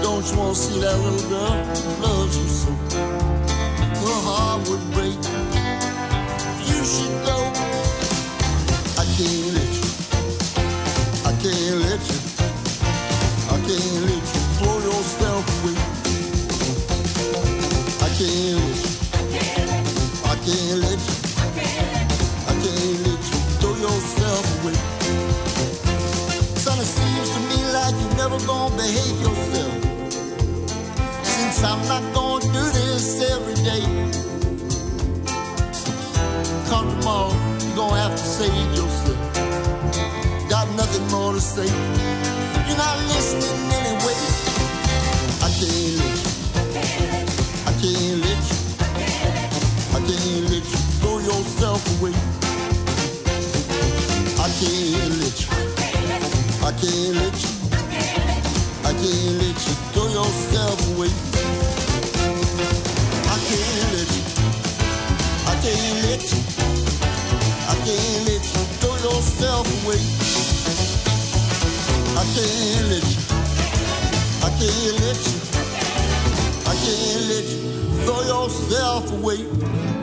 Don't 0.02 0.24
you 0.30 0.38
wanna 0.38 0.54
see 0.54 0.80
that 0.80 0.96
little 0.98 1.28
girl 1.30 1.56
loves 2.00 2.36
you 2.36 2.48
so? 2.48 2.70
Her 4.04 4.20
heart 4.28 4.68
would 4.68 4.84
break. 4.92 5.18
You 6.68 6.84
should 6.84 7.26
go 7.26 7.53
can't 11.74 11.90
let 11.90 12.08
you. 12.08 12.18
I 13.50 13.58
can't 13.66 14.13
say. 41.54 41.70
You're 42.66 42.76
not 42.76 42.98
listening 43.14 43.58
anyway. 43.78 44.18
I 45.38 45.50
can't 45.54 46.02
let 46.02 46.18
you. 46.18 46.32
I 47.68 47.72
can't 47.78 48.18
let 48.26 48.42
you. 48.50 48.58
I 49.94 50.00
can't 50.06 50.44
let 50.50 50.64
you 50.72 50.80
throw 50.98 51.18
yourself 51.20 51.80
away. 51.94 52.14
I 54.44 54.48
can't 54.58 55.14
let 55.22 55.36
you. 55.42 55.48
I 56.66 56.72
can't 56.80 57.14
let 57.22 57.36
you. 57.42 57.52
I 58.82 58.92
can't 59.00 59.34
let 59.42 59.58
you 59.66 59.74
throw 59.92 60.08
yourself 60.18 60.78
away. 60.90 61.12
I 63.30 63.38
can't 63.46 63.88
let 63.94 64.10
you. 64.16 64.22
I 65.46 65.54
can't 65.62 65.98
let 66.06 66.22
you. 66.32 66.40
I 67.70 67.74
can't 67.86 68.26
let 68.26 68.33
can't 72.34 72.88
let 72.90 73.04
you. 73.04 73.22
I 74.42 74.50
can't 74.58 75.00
let 75.02 75.20
you. 75.22 75.38
I 76.66 76.74
can't 76.82 77.22
let 77.30 77.44
you 77.46 77.60
throw 78.02 78.22
yourself 78.22 79.12
away. 79.12 79.93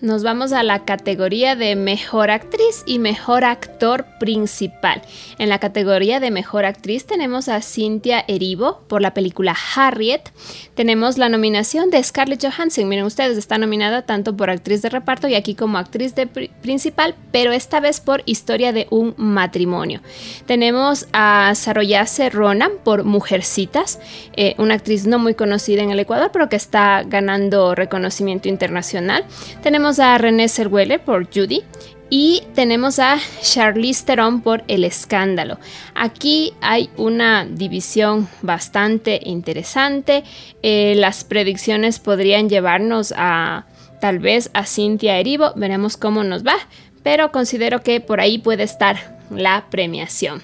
Nos 0.00 0.22
vamos 0.22 0.52
a 0.52 0.62
la 0.62 0.84
categoría 0.84 1.56
de 1.56 1.74
mejor 1.74 2.30
actriz 2.30 2.84
y 2.86 3.00
mejor 3.00 3.44
actor 3.44 4.06
principal. 4.20 5.02
En 5.38 5.48
la 5.48 5.58
categoría 5.58 6.20
de 6.20 6.30
mejor 6.30 6.66
actriz 6.66 7.04
tenemos 7.04 7.48
a 7.48 7.60
Cynthia 7.62 8.24
Erivo 8.28 8.80
por 8.86 9.02
la 9.02 9.12
película 9.12 9.56
Harriet. 9.74 10.30
Tenemos 10.76 11.18
la 11.18 11.28
nominación 11.28 11.90
de 11.90 12.00
Scarlett 12.00 12.44
Johansson. 12.44 12.88
Miren 12.88 13.06
ustedes, 13.06 13.36
está 13.36 13.58
nominada 13.58 14.02
tanto 14.02 14.36
por 14.36 14.50
actriz 14.50 14.82
de 14.82 14.88
reparto 14.88 15.26
y 15.26 15.34
aquí 15.34 15.56
como 15.56 15.78
actriz 15.78 16.14
de 16.14 16.28
pri- 16.28 16.52
principal, 16.62 17.16
pero 17.32 17.50
esta 17.50 17.80
vez 17.80 17.98
por 17.98 18.22
Historia 18.24 18.72
de 18.72 18.86
un 18.90 19.14
matrimonio. 19.16 20.00
Tenemos 20.46 21.08
a 21.12 21.52
Saroyase 21.56 22.30
Ronan 22.30 22.70
por 22.84 23.02
Mujercitas, 23.02 23.98
eh, 24.36 24.54
una 24.58 24.74
actriz 24.74 25.08
no 25.08 25.18
muy 25.18 25.34
conocida 25.34 25.82
en 25.82 25.90
el 25.90 25.98
Ecuador, 25.98 26.30
pero 26.32 26.48
que 26.48 26.56
está 26.56 27.02
ganando 27.04 27.74
reconocimiento 27.74 28.48
internacional. 28.48 29.24
Tenemos 29.62 29.87
a 29.96 30.18
René 30.18 30.50
Zellweger 30.50 31.00
por 31.02 31.34
Judy 31.34 31.62
y 32.10 32.42
tenemos 32.54 32.98
a 32.98 33.16
Charlize 33.40 34.04
Theron 34.04 34.42
por 34.42 34.62
El 34.68 34.84
Escándalo. 34.84 35.58
Aquí 35.94 36.52
hay 36.60 36.90
una 36.98 37.46
división 37.46 38.28
bastante 38.42 39.18
interesante. 39.24 40.24
Eh, 40.62 40.94
las 40.96 41.24
predicciones 41.24 42.00
podrían 42.00 42.50
llevarnos 42.50 43.14
a 43.16 43.64
tal 44.02 44.18
vez 44.18 44.50
a 44.52 44.66
Cynthia 44.66 45.16
Erivo. 45.18 45.54
Veremos 45.56 45.96
cómo 45.96 46.22
nos 46.22 46.46
va, 46.46 46.56
pero 47.02 47.32
considero 47.32 47.80
que 47.80 48.02
por 48.02 48.20
ahí 48.20 48.36
puede 48.36 48.64
estar 48.64 49.16
la 49.30 49.64
premiación. 49.70 50.42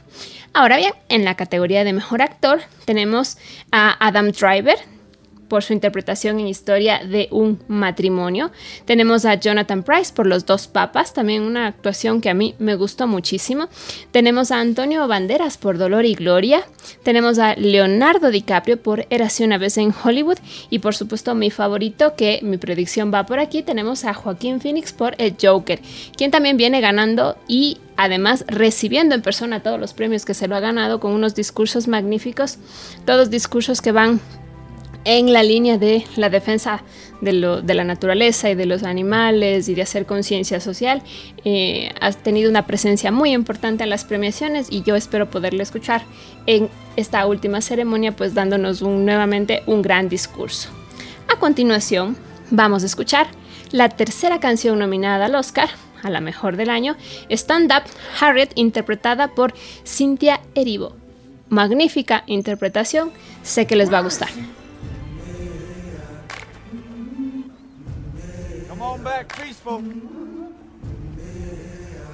Ahora 0.55 0.79
bien, 0.79 0.95
en 1.11 1.27
la 1.27 1.35
categoría 1.35 1.85
de 1.85 1.93
mejor 1.93 2.23
actor 2.23 2.63
tenemos 2.87 3.37
a 3.71 3.95
Adam 4.07 4.33
Driver 4.33 4.79
por 5.49 5.63
su 5.63 5.73
interpretación 5.73 6.41
en 6.41 6.49
Historia 6.49 7.01
de 7.05 7.29
un 7.31 7.63
matrimonio. 7.69 8.51
Tenemos 8.85 9.25
a 9.25 9.35
Jonathan 9.35 9.83
Price 9.83 10.13
por 10.13 10.27
Los 10.27 10.47
dos 10.47 10.67
papas, 10.67 11.13
también 11.13 11.43
una 11.43 11.67
actuación 11.67 12.21
que 12.21 12.31
a 12.31 12.35
mí 12.35 12.55
me 12.59 12.75
gustó 12.75 13.07
muchísimo. 13.07 13.69
Tenemos 14.11 14.51
a 14.51 14.61
Antonio 14.61 15.07
Banderas 15.09 15.57
por 15.57 15.79
Dolor 15.79 16.05
y 16.05 16.15
Gloria. 16.15 16.65
Tenemos 17.03 17.39
a 17.39 17.55
Leonardo 17.55 18.31
DiCaprio 18.31 18.83
por 18.83 19.07
Érase 19.11 19.45
una 19.45 19.59
vez 19.59 19.79
en 19.79 19.93
Hollywood. 19.93 20.39
Y 20.71 20.81
por 20.81 20.95
supuesto 20.95 21.35
mi 21.35 21.51
favorito, 21.51 22.15
que 22.17 22.41
mi 22.43 22.57
predicción 22.57 23.13
va 23.13 23.27
por 23.27 23.39
aquí, 23.39 23.63
tenemos 23.63 24.05
a 24.05 24.15
Joaquín 24.15 24.61
Phoenix 24.61 24.93
por 24.93 25.15
El 25.19 25.37
Joker, 25.41 25.81
quien 26.17 26.31
también 26.31 26.57
viene 26.57 26.81
ganando 26.81 27.37
y 27.49 27.79
además 27.97 28.45
recibiendo 28.49 29.15
en 29.15 29.23
persona 29.23 29.63
todos 29.63 29.79
los 29.79 29.95
premios 29.95 30.25
que 30.25 30.35
se 30.35 30.49
lo 30.49 30.57
ha 30.57 30.61
ganado 30.61 31.01
con 31.01 31.13
unos 31.13 31.35
discursos 31.35 31.89
magníficos, 31.89 32.59
todos 33.05 33.31
discursos 33.31 33.81
que 33.81 33.93
van 33.93 34.21
en 35.05 35.33
la 35.33 35.43
línea 35.43 35.79
de 35.79 36.05
la 36.17 36.31
defensa 36.31 36.83
de, 37.21 37.33
lo, 37.33 37.63
de, 37.63 37.75
la 37.75 37.85
naturaleza 37.85 38.51
y 38.51 38.55
de 38.55 38.67
los 38.67 38.83
animales 38.83 39.69
y 39.69 39.75
de 39.75 39.83
hacer 39.83 40.07
conciencia 40.07 40.61
social. 40.61 41.03
Eh, 41.45 41.91
has 42.01 42.17
tenido 42.19 42.51
una 42.51 42.67
presencia 42.67 43.13
muy 43.13 43.33
importante 43.33 43.85
en 43.85 43.91
las 43.91 44.05
premiaciones 44.05 44.69
y 44.71 44.83
yo 44.83 44.97
espero 44.97 45.31
poderle 45.31 45.63
escuchar 45.63 46.03
en 46.47 46.69
esta 46.97 47.27
última 47.27 47.61
ceremonia, 47.61 48.13
pues 48.13 48.35
dándonos 48.35 48.83
un, 48.83 49.05
nuevamente 49.05 49.63
un 49.67 49.83
gran 49.83 50.09
discurso. 50.09 50.71
A 51.29 51.39
continuación, 51.39 52.17
vamos 52.51 52.83
a 52.83 52.87
escuchar 52.87 53.27
la 53.71 53.89
tercera 53.89 54.41
canción 54.41 54.79
nominada 54.79 55.27
al 55.27 55.35
Oscar, 55.35 55.69
a 56.03 56.11
la 56.11 56.21
mejor 56.21 56.57
del 56.57 56.71
año, 56.71 56.97
Stand 57.31 57.73
Up 57.73 57.91
Harriet, 58.21 58.53
interpretada 58.55 59.29
por 59.29 59.55
Cynthia 59.85 60.41
Erivo. 60.55 60.95
Magnífica 61.49 62.25
interpretación, 62.27 63.11
sé 63.43 63.67
que 63.67 63.77
les 63.77 63.93
va 63.93 63.99
a 63.99 64.03
gustar. 64.03 64.29
On 69.05 69.11
back, 69.13 69.37
peaceful. 69.39 69.81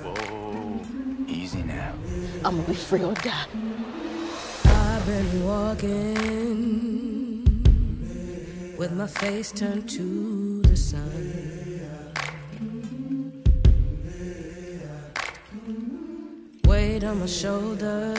Whoa, 0.03 0.81
easy 1.29 1.62
now. 1.62 1.94
I'm 2.44 2.57
gonna 2.57 2.68
be 2.68 2.74
free 2.74 3.05
or 3.05 3.14
die. 3.14 3.46
I've 4.64 5.07
been 5.07 5.44
walking 5.44 6.16
with 8.76 8.92
my 8.92 9.07
face 9.07 9.53
turned 9.53 9.88
to 9.90 10.62
the 10.62 10.76
sun. 10.76 11.29
Weight 16.64 17.05
on 17.05 17.20
my 17.20 17.26
shoulders, 17.26 18.18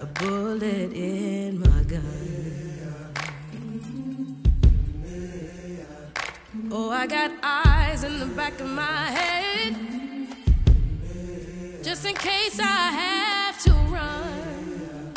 a 0.00 0.06
bullet 0.06 0.92
in 0.92 1.39
got 7.10 7.32
eyes 7.42 8.04
in 8.04 8.20
the 8.20 8.26
back 8.26 8.60
of 8.60 8.68
my 8.68 9.06
head. 9.10 9.74
Just 11.82 12.06
in 12.06 12.14
case 12.14 12.60
I 12.60 12.82
have 13.02 13.58
to 13.64 13.72
run. 13.96 15.12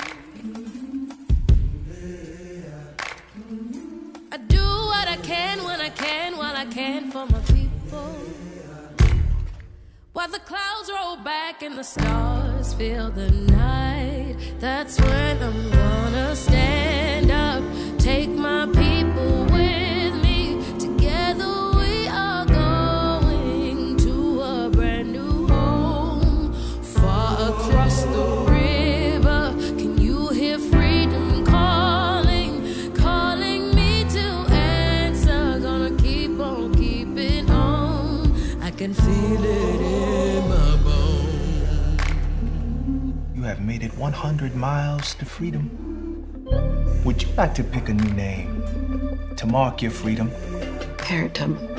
I 4.32 4.38
do 4.38 4.66
what 4.92 5.08
I 5.08 5.18
can 5.18 5.64
when 5.64 5.80
I 5.82 5.90
can 5.90 6.36
while 6.36 6.56
I 6.56 6.66
can 6.66 7.12
for 7.12 7.28
my 7.28 7.40
people. 7.42 8.16
While 10.14 10.30
the 10.30 10.40
clouds 10.40 10.90
roll 10.90 11.18
back 11.18 11.62
and 11.62 11.78
the 11.78 11.84
stars 11.84 12.74
fill 12.74 13.12
the 13.12 13.30
night, 13.30 14.36
that's 14.60 15.00
when 15.00 15.44
I'm 15.44 15.70
gonna 15.70 16.36
stand 16.36 17.30
up, 17.30 17.64
take 18.00 18.32
my 18.32 18.66
it 39.00 39.82
in 39.82 40.50
my 40.50 40.78
bones. 40.84 42.02
You 43.36 43.44
have 43.44 43.62
made 43.62 43.84
it 43.84 43.98
100 43.98 44.56
miles 44.56 45.16
to 45.16 45.26
freedom. 45.26 45.70
Would 47.06 47.24
you 47.24 47.30
like 47.36 47.54
to 47.56 47.64
pick 47.64 47.90
a 47.90 47.94
new 47.94 48.14
name? 48.14 48.64
to 49.44 49.48
mark 49.48 49.82
your 49.82 49.92
freedom. 49.92 50.30
Phantom. 51.00 51.73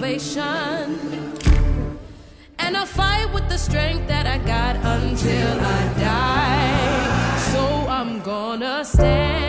Salvation. 0.00 1.36
And 2.58 2.76
I'll 2.76 2.86
fight 2.86 3.32
with 3.34 3.48
the 3.48 3.58
strength 3.58 4.08
that 4.08 4.26
I 4.26 4.38
got 4.38 4.76
until 4.76 5.60
I 5.60 5.80
die. 6.00 7.38
So 7.52 7.62
I'm 7.88 8.20
gonna 8.22 8.84
stand 8.84 9.39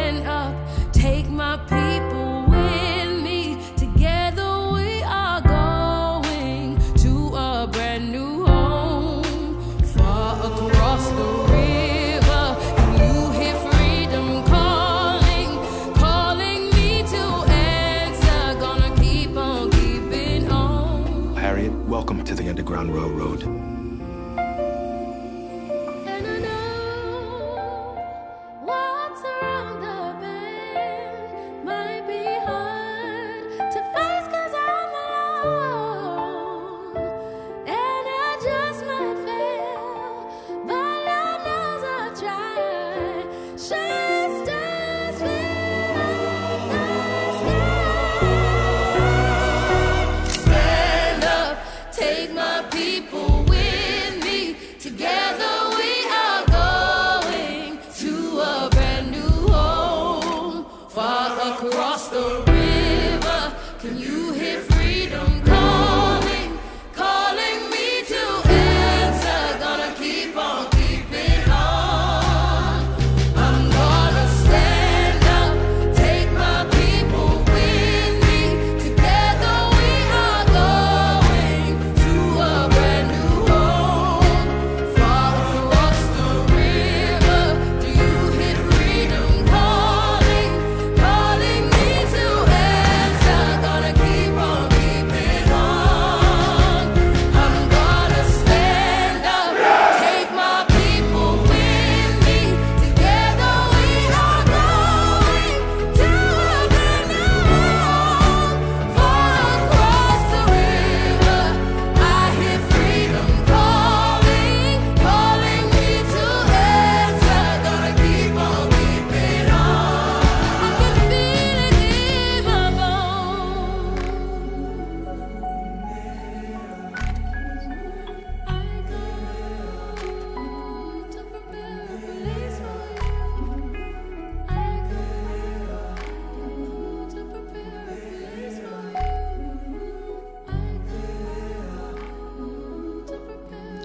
to 22.87 22.91
the 23.37 23.60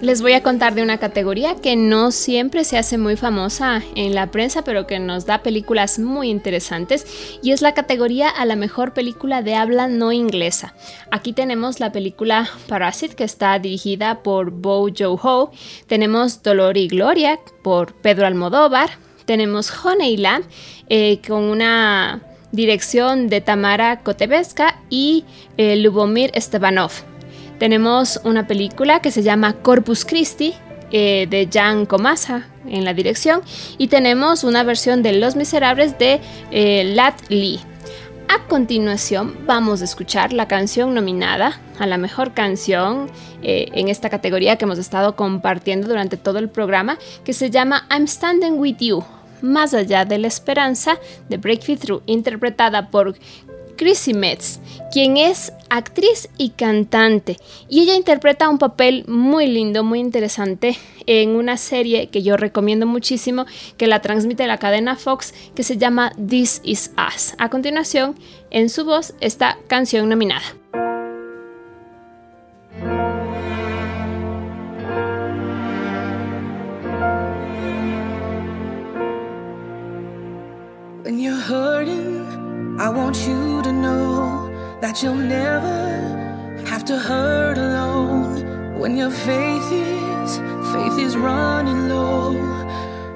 Les 0.06 0.22
voy 0.22 0.34
a 0.34 0.42
contar 0.44 0.76
de 0.76 0.84
una 0.84 0.98
categoría 0.98 1.56
que 1.56 1.74
no 1.74 2.12
siempre 2.12 2.62
se 2.62 2.78
hace 2.78 2.96
muy 2.96 3.16
famosa 3.16 3.82
en 3.96 4.14
la 4.14 4.30
prensa, 4.30 4.62
pero 4.62 4.86
que 4.86 5.00
nos 5.00 5.26
da 5.26 5.42
películas 5.42 5.98
muy 5.98 6.30
interesantes, 6.30 7.38
y 7.42 7.50
es 7.50 7.60
la 7.60 7.74
categoría 7.74 8.28
a 8.28 8.44
la 8.44 8.54
mejor 8.54 8.94
película 8.94 9.42
de 9.42 9.56
habla 9.56 9.88
no 9.88 10.12
inglesa. 10.12 10.76
Aquí 11.10 11.32
tenemos 11.32 11.80
la 11.80 11.90
película 11.90 12.48
Parasite, 12.68 13.16
que 13.16 13.24
está 13.24 13.58
dirigida 13.58 14.22
por 14.22 14.52
Bo 14.52 14.86
Joe 14.96 15.18
Ho, 15.20 15.50
tenemos 15.88 16.40
Dolor 16.40 16.76
y 16.76 16.86
Gloria 16.86 17.40
por 17.64 17.92
Pedro 17.94 18.28
Almodóvar, 18.28 18.90
tenemos 19.24 19.72
Honeyland 19.84 20.44
eh, 20.88 21.20
con 21.26 21.42
una 21.42 22.22
dirección 22.52 23.26
de 23.26 23.40
Tamara 23.40 24.04
Kotevska 24.04 24.80
y 24.88 25.24
eh, 25.56 25.74
Lubomir 25.74 26.30
Stepanov. 26.36 27.15
Tenemos 27.58 28.20
una 28.24 28.46
película 28.46 29.00
que 29.00 29.10
se 29.10 29.22
llama 29.22 29.54
Corpus 29.54 30.04
Christi 30.04 30.54
eh, 30.92 31.26
de 31.28 31.48
Jan 31.52 31.86
Komasa 31.86 32.46
en 32.68 32.84
la 32.84 32.92
dirección 32.92 33.40
y 33.78 33.88
tenemos 33.88 34.44
una 34.44 34.62
versión 34.62 35.02
de 35.02 35.14
Los 35.14 35.36
Miserables 35.36 35.98
de 35.98 36.20
eh, 36.50 36.84
Lat 36.94 37.18
Lee. 37.28 37.60
A 38.28 38.46
continuación 38.48 39.36
vamos 39.46 39.80
a 39.80 39.84
escuchar 39.84 40.32
la 40.32 40.48
canción 40.48 40.94
nominada 40.94 41.60
a 41.78 41.86
la 41.86 41.96
mejor 41.96 42.34
canción 42.34 43.08
eh, 43.42 43.68
en 43.72 43.88
esta 43.88 44.10
categoría 44.10 44.56
que 44.56 44.64
hemos 44.64 44.78
estado 44.78 45.16
compartiendo 45.16 45.88
durante 45.88 46.16
todo 46.16 46.38
el 46.38 46.50
programa 46.50 46.98
que 47.24 47.32
se 47.32 47.50
llama 47.50 47.86
I'm 47.90 48.06
Standing 48.06 48.58
With 48.58 48.78
You, 48.80 49.04
más 49.42 49.74
allá 49.74 50.04
de 50.04 50.18
la 50.18 50.26
esperanza 50.26 50.98
de 51.28 51.38
Breakthrough 51.38 51.78
Through, 51.78 52.02
interpretada 52.06 52.90
por 52.90 53.16
Chrissy 53.76 54.14
Metz, 54.14 54.60
quien 54.92 55.16
es 55.16 55.52
actriz 55.68 56.28
y 56.38 56.50
cantante, 56.50 57.36
y 57.68 57.80
ella 57.80 57.94
interpreta 57.94 58.48
un 58.48 58.58
papel 58.58 59.04
muy 59.08 59.46
lindo, 59.46 59.84
muy 59.84 60.00
interesante 60.00 60.76
en 61.06 61.30
una 61.30 61.56
serie 61.56 62.08
que 62.08 62.22
yo 62.22 62.36
recomiendo 62.36 62.86
muchísimo, 62.86 63.46
que 63.76 63.86
la 63.86 64.00
transmite 64.00 64.46
la 64.46 64.58
cadena 64.58 64.96
Fox, 64.96 65.34
que 65.54 65.62
se 65.62 65.76
llama 65.76 66.12
This 66.28 66.60
Is 66.64 66.92
Us. 66.96 67.34
A 67.38 67.50
continuación, 67.50 68.16
en 68.50 68.68
su 68.68 68.84
voz, 68.84 69.14
esta 69.20 69.58
canción 69.68 70.08
nominada. 70.08 70.44
Know 83.86 84.78
that 84.82 84.94
you'll 85.02 85.24
never 85.40 85.78
have 86.72 86.84
to 86.90 86.96
hurt 87.08 87.58
alone. 87.68 88.30
When 88.80 88.92
your 89.02 89.14
faith 89.28 89.68
is, 89.72 90.30
faith 90.74 90.96
is 91.06 91.14
running 91.30 91.82
low, 91.94 92.26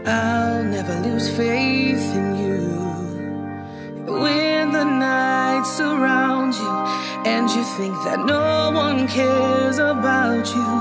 I'll 0.06 0.64
never 0.76 0.94
lose 1.06 1.28
faith 1.42 2.06
in 2.20 2.28
you. 2.42 2.62
When 4.22 4.62
the 4.78 4.86
night 5.12 5.64
surrounds 5.78 6.56
you 6.64 6.76
and 7.32 7.44
you 7.56 7.64
think 7.78 7.94
that 8.06 8.20
no 8.36 8.48
one 8.84 9.00
cares 9.18 9.78
about 9.94 10.46
you, 10.56 10.72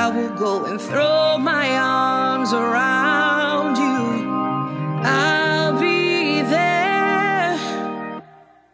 I 0.00 0.04
will 0.14 0.34
go 0.46 0.52
and 0.68 0.78
throw 0.88 1.38
my 1.52 1.66
arms 1.76 2.50
around 2.64 3.72
you. 3.84 4.00
I'll 5.04 5.41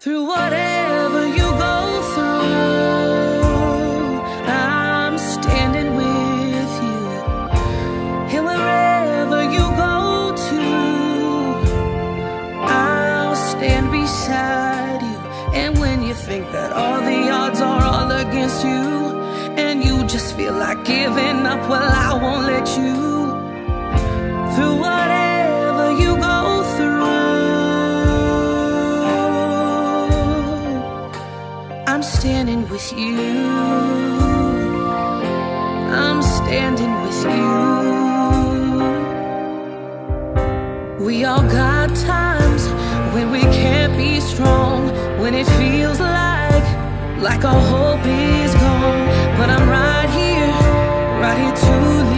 through 0.09 0.25
whatever 0.25 1.27
you 1.38 1.49
go 1.68 1.79
through. 2.14 3.42
I'm 4.49 5.18
standing 5.18 5.90
with 6.01 6.73
you. 6.87 7.03
And 8.35 8.42
wherever 8.51 9.40
you 9.57 9.64
go 9.87 10.33
to, 10.49 10.62
I'll 12.64 13.37
stand 13.37 13.92
beside 13.92 15.03
you. 15.03 15.18
And 15.61 15.79
when 15.79 16.03
you 16.03 16.14
think 16.14 16.53
that 16.53 16.73
all 16.73 17.01
the 17.03 17.29
odds 17.29 17.61
are 17.61 17.83
all 17.92 18.11
against 18.11 18.64
you, 18.64 18.88
and 19.62 19.85
you 19.85 20.05
just 20.07 20.35
feel 20.37 20.55
like 20.55 20.87
giving 20.87 21.44
up, 21.53 21.61
well, 21.68 21.92
I 22.09 22.14
won't 22.23 22.47
let 22.47 22.66
you. 22.79 22.94
Through 24.55 24.77
whatever 24.81 25.17
standing 32.20 32.68
with 32.68 32.92
you. 32.98 33.16
I'm 36.04 36.20
standing 36.20 36.92
with 37.04 37.20
you. 37.37 37.50
We 41.07 41.24
all 41.24 41.42
got 41.42 41.94
times 41.94 42.66
when 43.14 43.31
we 43.31 43.42
can't 43.61 43.96
be 43.96 44.18
strong, 44.18 44.88
when 45.20 45.33
it 45.35 45.46
feels 45.61 46.00
like 46.00 46.66
like 47.20 47.44
our 47.44 47.62
hope 47.74 48.04
is 48.04 48.52
gone. 48.54 49.02
But 49.38 49.48
I'm 49.50 49.68
right 49.68 50.11
here, 50.20 50.52
right 51.22 51.38
here 51.42 51.57
to 51.64 51.72
lean 52.11 52.17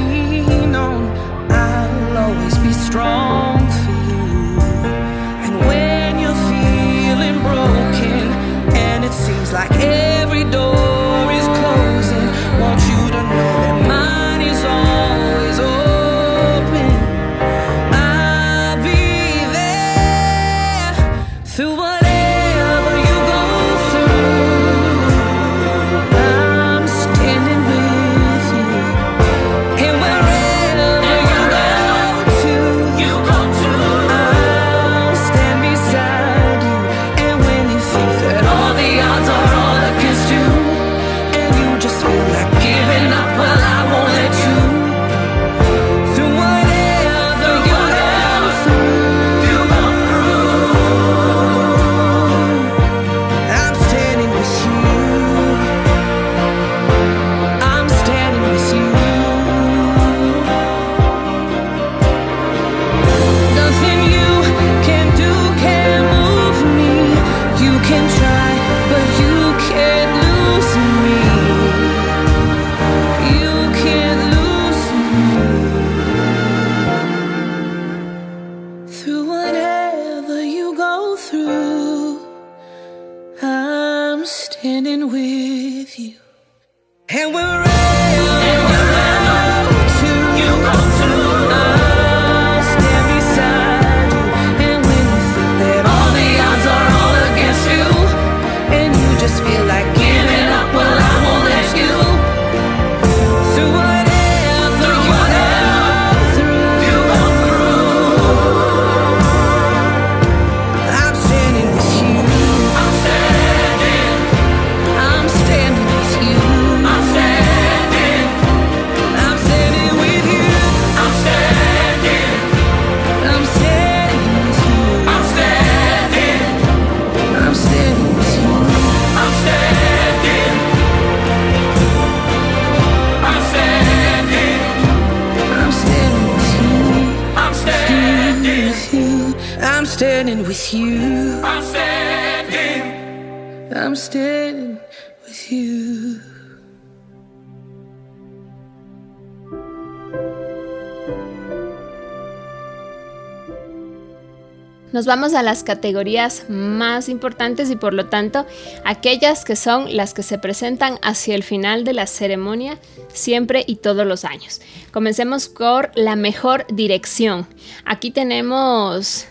Nos 155.00 155.06
vamos 155.06 155.32
a 155.32 155.42
las 155.42 155.64
categorías 155.64 156.44
más 156.50 157.08
importantes 157.08 157.70
y 157.70 157.76
por 157.76 157.94
lo 157.94 158.10
tanto 158.10 158.44
aquellas 158.84 159.46
que 159.46 159.56
son 159.56 159.96
las 159.96 160.12
que 160.12 160.22
se 160.22 160.36
presentan 160.36 160.98
hacia 161.00 161.34
el 161.34 161.42
final 161.42 161.84
de 161.84 161.94
la 161.94 162.06
ceremonia 162.06 162.78
siempre 163.10 163.64
y 163.66 163.76
todos 163.76 164.06
los 164.06 164.26
años. 164.26 164.60
Comencemos 164.92 165.48
por 165.48 165.90
la 165.94 166.16
mejor 166.16 166.66
dirección. 166.70 167.46
Aquí 167.86 168.10
tenemos 168.10 169.26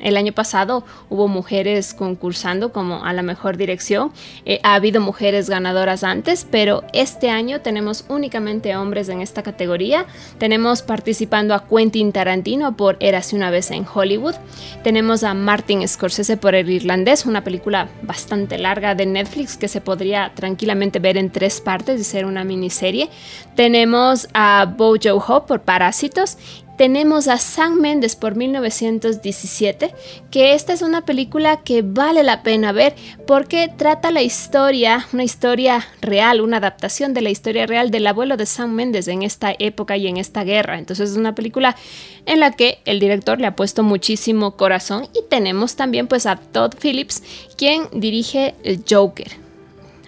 el 0.00 0.16
año 0.16 0.32
pasado 0.32 0.84
hubo 1.10 1.28
mujeres 1.28 1.94
concursando 1.94 2.72
como 2.72 3.04
a 3.04 3.12
la 3.12 3.22
mejor 3.22 3.56
dirección. 3.56 4.12
Eh, 4.44 4.60
ha 4.62 4.74
habido 4.74 5.00
mujeres 5.00 5.48
ganadoras 5.50 6.04
antes, 6.04 6.46
pero 6.50 6.84
este 6.92 7.30
año 7.30 7.60
tenemos 7.60 8.04
únicamente 8.08 8.76
hombres 8.76 9.08
en 9.08 9.20
esta 9.20 9.42
categoría. 9.42 10.06
Tenemos 10.38 10.82
participando 10.82 11.54
a 11.54 11.66
Quentin 11.66 12.12
Tarantino 12.12 12.76
por 12.76 12.96
Érase 13.00 13.36
una 13.36 13.50
vez 13.50 13.70
en 13.70 13.86
Hollywood. 13.92 14.34
Tenemos 14.82 15.24
a 15.24 15.34
Martin 15.34 15.86
Scorsese 15.86 16.36
por 16.36 16.54
El 16.54 16.70
Irlandés, 16.70 17.26
una 17.26 17.44
película 17.44 17.88
bastante 18.02 18.58
larga 18.58 18.94
de 18.94 19.06
Netflix 19.06 19.56
que 19.56 19.68
se 19.68 19.80
podría 19.80 20.32
tranquilamente 20.34 20.98
ver 20.98 21.16
en 21.16 21.30
tres 21.30 21.60
partes 21.60 22.00
y 22.00 22.04
ser 22.04 22.24
una 22.24 22.44
miniserie. 22.44 23.08
Tenemos 23.54 24.28
a 24.34 24.72
Bojo 24.76 25.24
Ho 25.26 25.46
por 25.46 25.62
Parásitos 25.62 26.38
tenemos 26.78 27.26
a 27.26 27.38
Sam 27.38 27.80
Mendes 27.80 28.14
por 28.14 28.36
1917, 28.36 29.92
que 30.30 30.54
esta 30.54 30.72
es 30.72 30.80
una 30.80 31.04
película 31.04 31.60
que 31.64 31.82
vale 31.82 32.22
la 32.22 32.44
pena 32.44 32.70
ver 32.70 32.94
porque 33.26 33.68
trata 33.76 34.12
la 34.12 34.22
historia, 34.22 35.04
una 35.12 35.24
historia 35.24 35.84
real, 36.00 36.40
una 36.40 36.58
adaptación 36.58 37.14
de 37.14 37.22
la 37.22 37.30
historia 37.30 37.66
real 37.66 37.90
del 37.90 38.06
abuelo 38.06 38.36
de 38.36 38.46
Sam 38.46 38.70
Mendes 38.70 39.08
en 39.08 39.24
esta 39.24 39.52
época 39.58 39.96
y 39.96 40.06
en 40.06 40.18
esta 40.18 40.44
guerra. 40.44 40.78
Entonces 40.78 41.10
es 41.10 41.16
una 41.16 41.34
película 41.34 41.74
en 42.26 42.38
la 42.38 42.52
que 42.52 42.78
el 42.84 43.00
director 43.00 43.40
le 43.40 43.48
ha 43.48 43.56
puesto 43.56 43.82
muchísimo 43.82 44.56
corazón 44.56 45.08
y 45.12 45.28
tenemos 45.28 45.74
también 45.74 46.06
pues 46.06 46.26
a 46.26 46.36
Todd 46.36 46.74
Phillips, 46.80 47.24
quien 47.56 47.88
dirige 47.92 48.54
el 48.62 48.84
Joker. 48.88 49.32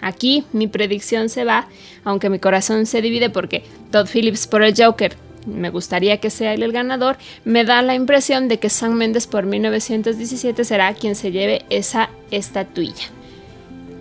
Aquí 0.02 0.44
mi 0.52 0.68
predicción 0.68 1.30
se 1.30 1.44
va, 1.44 1.66
aunque 2.04 2.30
mi 2.30 2.38
corazón 2.38 2.86
se 2.86 3.02
divide 3.02 3.28
porque 3.28 3.64
Todd 3.90 4.06
Phillips 4.06 4.46
por 4.46 4.62
el 4.62 4.72
Joker 4.80 5.29
me 5.46 5.70
gustaría 5.70 6.18
que 6.18 6.30
sea 6.30 6.54
él 6.54 6.62
el 6.62 6.72
ganador, 6.72 7.16
me 7.44 7.64
da 7.64 7.82
la 7.82 7.94
impresión 7.94 8.48
de 8.48 8.58
que 8.58 8.70
Sam 8.70 8.94
Mendes 8.94 9.26
por 9.26 9.46
1917 9.46 10.64
será 10.64 10.92
quien 10.94 11.14
se 11.14 11.32
lleve 11.32 11.64
esa 11.70 12.10
estatuilla. 12.30 13.06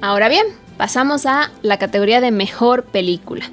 Ahora 0.02 0.30
bien, 0.30 0.46
Pasamos 0.80 1.26
a 1.26 1.52
la 1.62 1.78
categoría 1.78 2.22
de 2.22 2.32
mejor 2.32 2.86
película. 2.86 3.44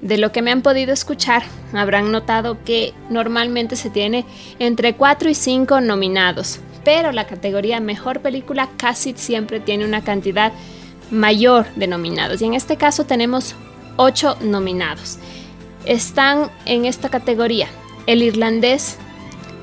De 0.00 0.16
lo 0.16 0.30
que 0.30 0.42
me 0.42 0.52
han 0.52 0.62
podido 0.62 0.92
escuchar, 0.92 1.42
habrán 1.72 2.12
notado 2.12 2.62
que 2.64 2.94
normalmente 3.10 3.74
se 3.74 3.90
tiene 3.90 4.24
entre 4.60 4.94
4 4.94 5.28
y 5.28 5.34
5 5.34 5.80
nominados, 5.80 6.60
pero 6.84 7.10
la 7.10 7.26
categoría 7.26 7.80
mejor 7.80 8.20
película 8.20 8.68
casi 8.76 9.12
siempre 9.16 9.58
tiene 9.58 9.84
una 9.84 10.04
cantidad 10.04 10.52
mayor 11.10 11.66
de 11.74 11.88
nominados. 11.88 12.40
Y 12.42 12.44
en 12.44 12.54
este 12.54 12.76
caso 12.76 13.06
tenemos 13.06 13.56
8 13.96 14.36
nominados. 14.42 15.18
Están 15.84 16.50
en 16.66 16.84
esta 16.84 17.08
categoría 17.08 17.68
El 18.06 18.22
Irlandés, 18.22 18.98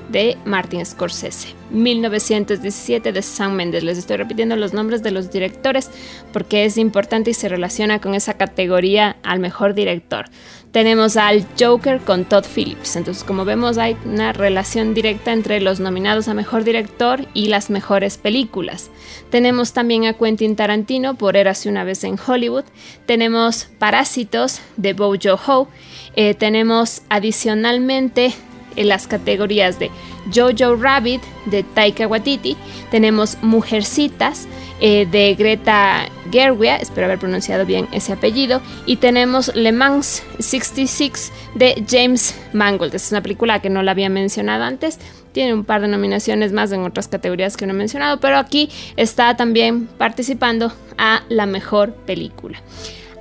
de 0.10 0.38
Martin 0.46 0.86
Scorsese. 0.86 1.50
1917 1.72 3.12
de 3.12 3.22
Sam 3.22 3.54
Mendes. 3.54 3.84
Les 3.84 3.98
estoy 3.98 4.18
repitiendo 4.18 4.56
los 4.56 4.74
nombres 4.74 5.02
de 5.04 5.12
los 5.12 5.32
directores 5.32 5.90
porque 6.32 6.66
es 6.66 6.78
importante 6.78 7.32
y 7.32 7.34
se 7.34 7.50
relaciona 7.50 8.00
con 8.00 8.14
esa 8.14 8.36
categoría 8.36 9.18
al 9.24 9.40
mejor 9.40 9.74
director. 9.74 10.26
Tenemos 10.72 11.18
al 11.18 11.46
Joker 11.60 12.02
con 12.02 12.26
Todd 12.26 12.46
Phillips. 12.46 12.98
Entonces, 12.98 13.24
como 13.24 13.46
vemos, 13.46 13.78
hay 13.78 13.96
una 14.06 14.34
relación 14.34 14.94
directa 14.94 15.32
entre 15.32 15.62
los 15.62 15.80
nominados 15.80 16.28
a 16.28 16.34
mejor 16.34 16.64
director 16.64 17.26
y 17.34 17.48
las 17.48 17.70
mejores 17.70 18.18
películas. 18.18 18.92
Tenemos 19.30 19.74
también 19.74 20.06
a 20.06 20.14
Quentin 20.14 20.56
Tarantino 20.56 21.16
por 21.16 21.38
Érase 21.38 21.70
una 21.70 21.84
vez 21.84 22.04
en 22.04 22.18
Hollywood. 22.20 22.66
Tenemos 23.06 23.70
Parásitos 23.80 24.60
de 24.76 24.94
Bojo 24.94 25.40
Ho. 25.48 25.68
Eh, 26.16 26.34
tenemos 26.34 27.02
adicionalmente 27.10 28.34
en 28.76 28.90
las 28.90 29.08
categorías 29.08 29.80
de 29.80 29.90
Jojo 30.34 30.76
Rabbit 30.76 31.22
de 31.46 31.64
Taika 31.64 32.08
Waititi, 32.08 32.58
tenemos 32.92 33.38
Mujercitas 33.42 34.48
eh, 34.82 35.08
de 35.10 35.36
Greta 35.36 36.08
Gerwig, 36.32 36.82
espero 36.82 37.06
haber 37.06 37.20
pronunciado 37.20 37.66
bien 37.66 37.88
ese 37.92 38.14
apellido, 38.14 38.62
y 38.86 38.98
tenemos 38.98 39.56
Le 39.56 39.72
Mans 39.72 40.24
66 40.40 41.32
de 41.56 41.86
James 41.88 42.36
Mangold. 42.54 42.96
es 42.96 43.12
una 43.12 43.22
película 43.22 43.62
que 43.62 43.70
no 43.70 43.84
la 43.84 43.92
había 43.92 44.10
mencionado 44.10 44.64
antes, 44.64 45.00
tiene 45.32 45.54
un 45.54 45.66
par 45.66 45.82
de 45.82 45.88
nominaciones 45.88 46.54
más 46.54 46.72
en 46.72 46.82
otras 46.82 47.08
categorías 47.08 47.58
que 47.58 47.66
no 47.66 47.74
he 47.74 47.78
mencionado, 47.78 48.20
pero 48.20 48.38
aquí 48.38 48.70
está 48.96 49.36
también 49.36 49.88
participando 49.98 50.74
a 50.98 51.24
la 51.30 51.46
mejor 51.46 51.94
película. 51.94 52.62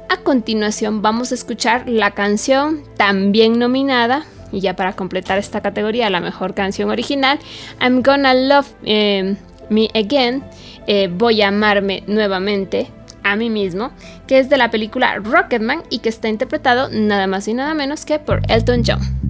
A 0.08 0.18
continuación 0.18 1.02
vamos 1.02 1.32
a 1.32 1.34
escuchar 1.34 1.88
la 1.88 2.12
canción 2.12 2.82
también 2.96 3.58
nominada 3.58 4.24
y 4.52 4.60
ya 4.60 4.76
para 4.76 4.94
completar 4.94 5.38
esta 5.38 5.60
categoría, 5.60 6.10
la 6.10 6.20
mejor 6.20 6.54
canción 6.54 6.90
original, 6.90 7.38
I'm 7.80 8.02
Gonna 8.02 8.34
Love 8.34 8.68
eh, 8.84 9.36
Me 9.68 9.88
Again, 9.94 10.44
eh, 10.86 11.08
Voy 11.08 11.42
a 11.42 11.48
amarme 11.48 12.04
nuevamente 12.06 12.88
a 13.24 13.36
mí 13.36 13.50
mismo, 13.50 13.90
que 14.26 14.38
es 14.38 14.48
de 14.48 14.58
la 14.58 14.70
película 14.70 15.16
Rocketman 15.16 15.82
y 15.90 15.98
que 15.98 16.10
está 16.10 16.28
interpretado 16.28 16.88
nada 16.90 17.26
más 17.26 17.48
y 17.48 17.54
nada 17.54 17.74
menos 17.74 18.04
que 18.04 18.18
por 18.18 18.42
Elton 18.48 18.82
John. 18.86 19.23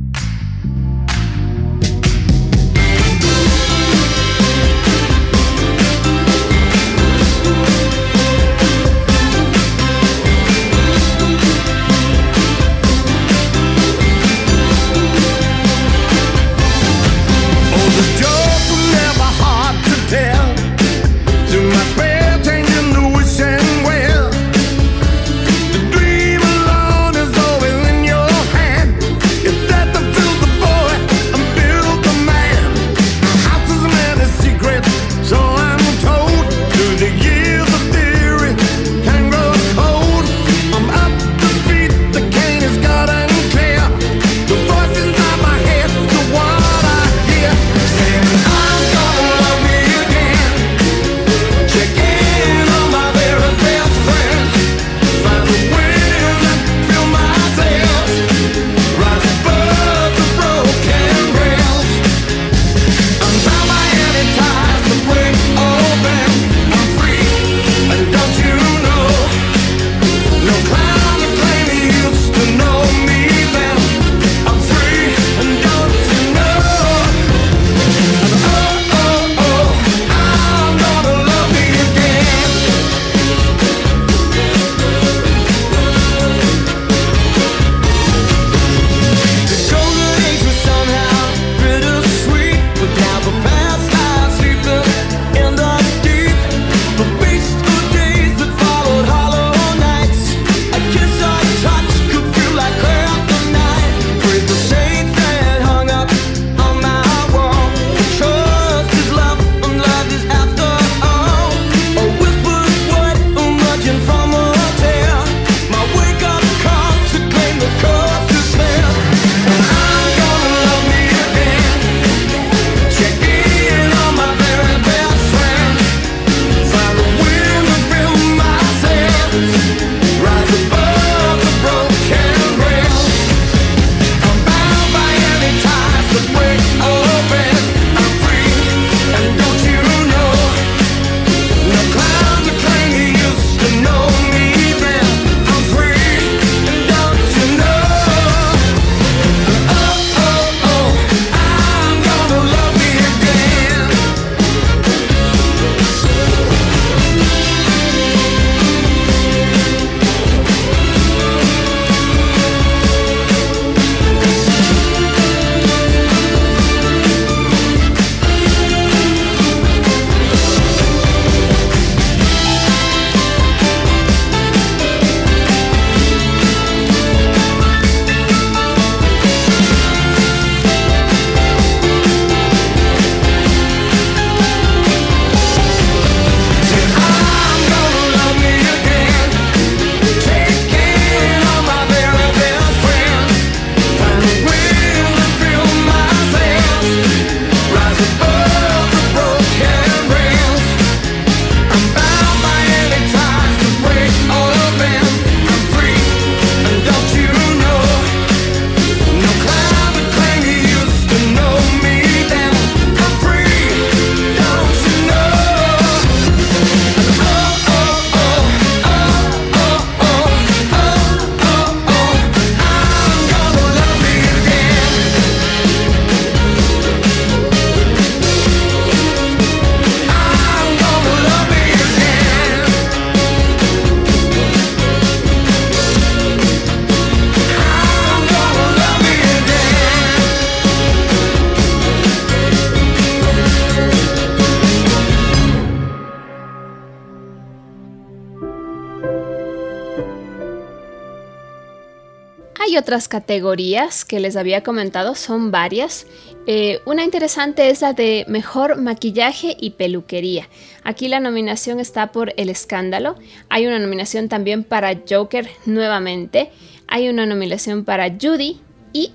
Otras 252.94 253.08
categorías 253.08 254.04
que 254.04 254.20
les 254.20 254.36
había 254.36 254.62
comentado, 254.62 255.16
son 255.16 255.50
varias. 255.50 256.06
Eh, 256.46 256.78
una 256.86 257.02
interesante 257.02 257.68
es 257.68 257.80
la 257.80 257.92
de 257.92 258.24
mejor 258.28 258.80
maquillaje 258.80 259.56
y 259.60 259.70
peluquería. 259.70 260.48
Aquí 260.84 261.08
la 261.08 261.18
nominación 261.18 261.80
está 261.80 262.12
por 262.12 262.32
El 262.36 262.50
Escándalo. 262.50 263.16
Hay 263.48 263.66
una 263.66 263.80
nominación 263.80 264.28
también 264.28 264.62
para 264.62 264.94
Joker 265.10 265.48
nuevamente. 265.66 266.52
Hay 266.86 267.08
una 267.08 267.26
nominación 267.26 267.84
para 267.84 268.10
Judy. 268.10 268.60
Y 268.92 269.10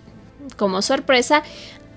como 0.58 0.82
sorpresa, 0.82 1.44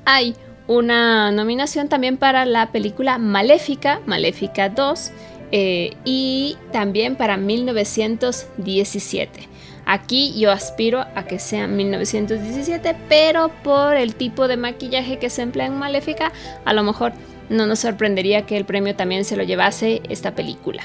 hay 0.04 0.36
una 0.68 1.32
nominación 1.32 1.88
también 1.88 2.16
para 2.16 2.46
la 2.46 2.70
película 2.70 3.18
Maléfica, 3.18 4.00
Maléfica 4.06 4.68
2. 4.68 5.10
Eh, 5.50 5.96
y 6.04 6.56
también 6.70 7.16
para 7.16 7.36
1917. 7.36 9.48
Aquí 9.92 10.32
yo 10.38 10.50
aspiro 10.50 11.04
a 11.14 11.26
que 11.26 11.38
sea 11.38 11.66
1917, 11.66 12.96
pero 13.10 13.50
por 13.62 13.94
el 13.94 14.14
tipo 14.14 14.48
de 14.48 14.56
maquillaje 14.56 15.18
que 15.18 15.28
se 15.28 15.42
emplea 15.42 15.66
en 15.66 15.76
Maléfica, 15.76 16.32
a 16.64 16.72
lo 16.72 16.82
mejor 16.82 17.12
no 17.50 17.66
nos 17.66 17.80
sorprendería 17.80 18.46
que 18.46 18.56
el 18.56 18.64
premio 18.64 18.96
también 18.96 19.26
se 19.26 19.36
lo 19.36 19.42
llevase 19.42 20.00
esta 20.08 20.34
película. 20.34 20.82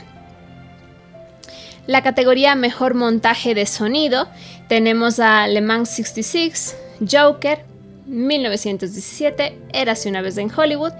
La 1.85 2.03
categoría 2.03 2.55
Mejor 2.55 2.95
Montaje 2.95 3.55
de 3.55 3.65
Sonido 3.65 4.27
tenemos 4.67 5.21
a 5.21 5.47
Le 5.47 5.61
Mans 5.61 5.87
66, 5.87 6.75
Joker, 7.09 7.63
1917, 8.07 9.57
Érase 9.71 10.09
una 10.09 10.21
vez 10.21 10.37
en 10.37 10.51
Hollywood, 10.53 10.91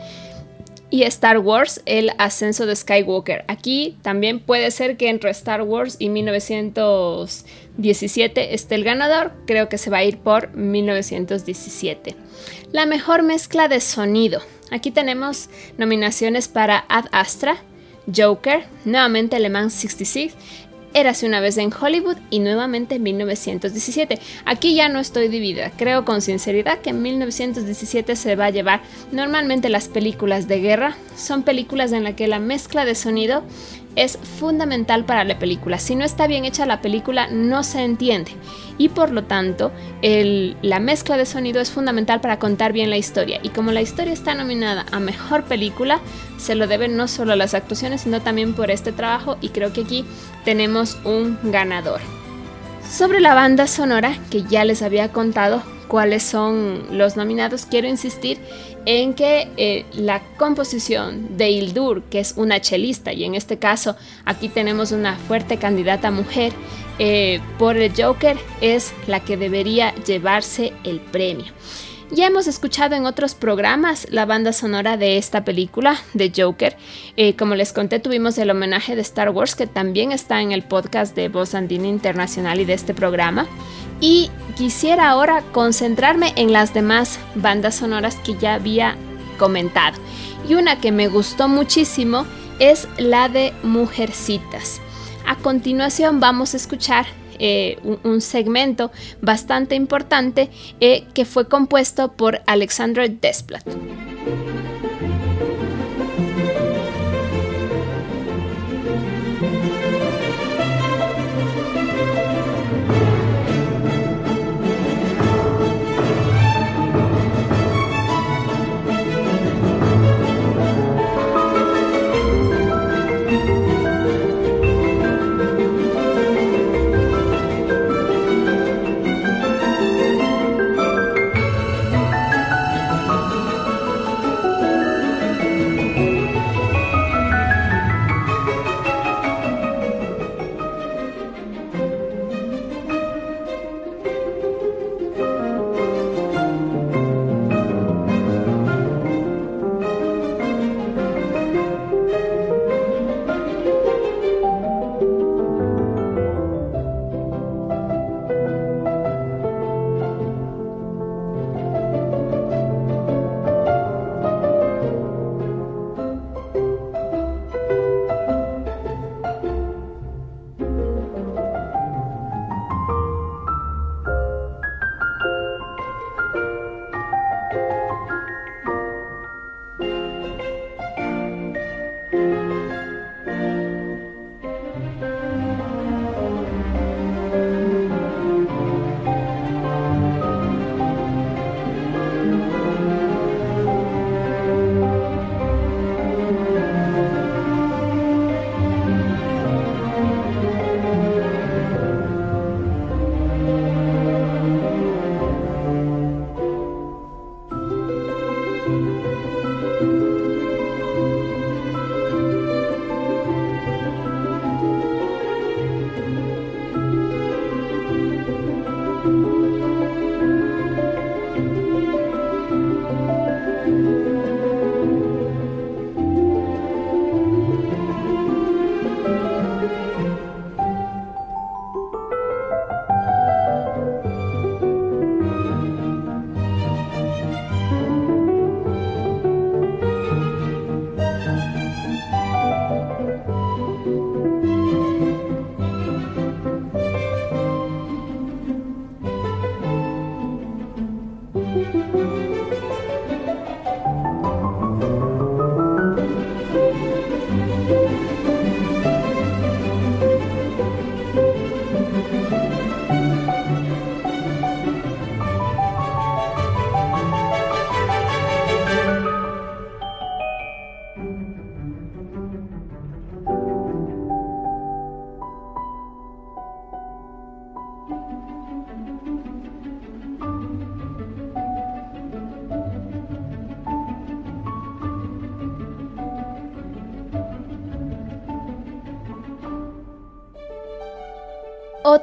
y 0.89 1.03
Star 1.03 1.37
Wars, 1.39 1.81
el 1.85 2.11
ascenso 2.17 2.65
de 2.65 2.75
Skywalker. 2.75 3.45
Aquí 3.47 3.97
también 4.01 4.39
puede 4.39 4.71
ser 4.71 4.97
que 4.97 5.09
entre 5.09 5.29
Star 5.31 5.61
Wars 5.63 5.95
y 5.99 6.09
1917 6.09 8.53
esté 8.53 8.75
el 8.75 8.83
ganador. 8.83 9.31
Creo 9.45 9.69
que 9.69 9.77
se 9.77 9.89
va 9.89 9.97
a 9.97 10.03
ir 10.05 10.17
por 10.17 10.53
1917. 10.55 12.15
La 12.71 12.85
mejor 12.85 13.23
mezcla 13.23 13.67
de 13.67 13.81
sonido. 13.81 14.41
Aquí 14.71 14.91
tenemos 14.91 15.49
nominaciones 15.77 16.47
para 16.47 16.85
Ad 16.89 17.05
Astra, 17.11 17.57
Joker, 18.13 18.65
nuevamente 18.85 19.39
Le 19.39 19.49
Mans 19.49 19.73
66, 19.73 20.33
Érase 20.93 21.27
una 21.27 21.41
vez 21.41 21.57
en 21.57 21.71
Hollywood 21.71 22.17
y 22.29 22.39
nuevamente 22.39 22.95
en 22.95 23.03
1917. 23.03 24.19
Aquí 24.45 24.73
ya 24.73 24.89
no 24.89 24.99
estoy 24.99 25.27
dividida. 25.27 25.71
Creo 25.77 26.05
con 26.05 26.21
sinceridad 26.21 26.79
que 26.79 26.91
en 26.91 27.01
1917 27.01 28.15
se 28.15 28.35
va 28.35 28.45
a 28.45 28.49
llevar. 28.49 28.81
Normalmente 29.11 29.69
las 29.69 29.89
películas 29.89 30.47
de 30.47 30.59
guerra 30.59 30.97
son 31.15 31.43
películas 31.43 31.91
en 31.91 32.03
las 32.03 32.15
que 32.15 32.27
la 32.27 32.39
mezcla 32.39 32.85
de 32.85 32.95
sonido 32.95 33.43
es 33.97 34.17
fundamental 34.39 35.03
para 35.03 35.25
la 35.25 35.39
película. 35.39 35.79
Si 35.79 35.95
no 35.95 36.05
está 36.05 36.27
bien 36.27 36.45
hecha 36.45 36.65
la 36.65 36.81
película 36.81 37.27
no 37.27 37.63
se 37.63 37.83
entiende 37.83 38.31
y 38.77 38.89
por 38.89 39.11
lo 39.11 39.23
tanto 39.23 39.71
la 40.01 40.79
mezcla 40.79 41.17
de 41.17 41.25
sonido 41.25 41.59
es 41.59 41.71
fundamental 41.71 42.21
para 42.21 42.39
contar 42.39 42.71
bien 42.71 42.89
la 42.89 42.97
historia. 42.97 43.39
Y 43.43 43.49
como 43.49 43.71
la 43.71 43.81
historia 43.81 44.13
está 44.13 44.35
nominada 44.35 44.85
a 44.91 44.99
mejor 44.99 45.43
película, 45.43 45.99
se 46.37 46.55
lo 46.55 46.67
deben 46.67 46.95
no 46.95 47.07
solo 47.07 47.33
a 47.33 47.35
las 47.35 47.53
actuaciones 47.53 48.01
sino 48.01 48.21
también 48.21 48.53
por 48.53 48.71
este 48.71 48.91
trabajo 48.91 49.37
y 49.41 49.49
creo 49.49 49.73
que 49.73 49.81
aquí 49.81 50.05
tenemos 50.45 50.97
un 51.03 51.37
ganador. 51.43 51.99
Sobre 52.89 53.19
la 53.19 53.33
banda 53.33 53.67
sonora 53.67 54.15
que 54.29 54.43
ya 54.43 54.63
les 54.63 54.81
había 54.81 55.11
contado, 55.11 55.61
cuáles 55.87 56.23
son 56.23 56.97
los 56.97 57.15
nominados, 57.15 57.65
quiero 57.65 57.87
insistir 57.87 58.39
en 58.85 59.13
que 59.13 59.49
eh, 59.57 59.85
la 59.93 60.21
composición 60.37 61.37
de 61.37 61.49
Hildur, 61.49 62.03
que 62.03 62.19
es 62.19 62.33
una 62.37 62.61
chelista, 62.61 63.11
y 63.11 63.25
en 63.25 63.35
este 63.35 63.57
caso 63.57 63.95
aquí 64.25 64.47
tenemos 64.47 64.91
una 64.91 65.15
fuerte 65.15 65.57
candidata 65.57 66.09
mujer 66.09 66.53
eh, 66.99 67.41
por 67.59 67.77
el 67.77 67.91
Joker, 67.95 68.37
es 68.61 68.93
la 69.07 69.19
que 69.19 69.37
debería 69.37 69.93
llevarse 70.05 70.73
el 70.83 70.99
premio. 70.99 71.45
Ya 72.09 72.25
hemos 72.27 72.47
escuchado 72.47 72.95
en 72.95 73.05
otros 73.05 73.35
programas 73.35 74.07
la 74.09 74.25
banda 74.25 74.53
sonora 74.53 74.95
de 74.95 75.17
esta 75.17 75.43
película, 75.43 75.97
de 76.13 76.31
Joker. 76.33 76.77
Eh, 77.17 77.35
como 77.35 77.55
les 77.55 77.73
conté, 77.73 77.99
tuvimos 77.99 78.37
el 78.37 78.49
homenaje 78.49 78.95
de 78.95 79.01
Star 79.01 79.29
Wars, 79.31 79.55
que 79.55 79.67
también 79.67 80.13
está 80.13 80.41
en 80.41 80.53
el 80.53 80.63
podcast 80.63 81.13
de 81.17 81.27
Voz 81.27 81.53
Andina 81.53 81.87
Internacional 81.87 82.61
y 82.61 82.65
de 82.65 82.73
este 82.73 82.93
programa. 82.93 83.45
Y 83.99 84.29
quisiera 84.55 85.09
ahora 85.09 85.43
concentrarme 85.51 86.33
en 86.35 86.51
las 86.51 86.73
demás 86.73 87.19
bandas 87.35 87.75
sonoras 87.75 88.15
que 88.17 88.37
ya 88.37 88.55
había 88.55 88.95
comentado. 89.37 89.97
Y 90.47 90.55
una 90.55 90.79
que 90.79 90.91
me 90.91 91.07
gustó 91.07 91.47
muchísimo 91.47 92.25
es 92.59 92.87
la 92.97 93.29
de 93.29 93.53
Mujercitas. 93.63 94.81
A 95.25 95.35
continuación 95.35 96.19
vamos 96.19 96.53
a 96.53 96.57
escuchar 96.57 97.05
eh, 97.39 97.77
un, 98.03 98.21
segmento 98.21 98.91
bastante 99.21 99.75
importante 99.75 100.49
eh, 100.79 101.05
que 101.13 101.25
fue 101.25 101.47
compuesto 101.47 102.13
por 102.13 102.41
Alexandra 102.47 103.07
Desplat. 103.07 103.63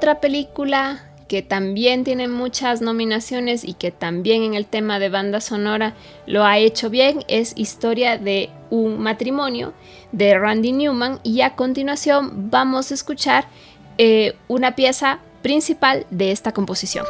Otra 0.04 0.20
película 0.20 1.02
que 1.28 1.40
también 1.40 2.04
tiene 2.04 2.28
muchas 2.28 2.82
nominaciones 2.82 3.64
y 3.64 3.72
que 3.72 3.90
también 3.90 4.42
en 4.42 4.52
el 4.52 4.66
tema 4.66 4.98
de 4.98 5.08
banda 5.08 5.40
sonora 5.40 5.94
lo 6.26 6.44
ha 6.44 6.58
hecho 6.58 6.90
bien 6.90 7.24
es 7.26 7.54
Historia 7.56 8.18
de 8.18 8.50
un 8.68 8.98
matrimonio 8.98 9.72
de 10.12 10.38
Randy 10.38 10.72
Newman 10.72 11.20
y 11.22 11.40
a 11.40 11.56
continuación 11.56 12.50
vamos 12.50 12.90
a 12.90 12.94
escuchar 12.94 13.46
eh, 13.96 14.36
una 14.46 14.76
pieza 14.76 15.20
principal 15.40 16.04
de 16.10 16.32
esta 16.32 16.52
composición. 16.52 17.06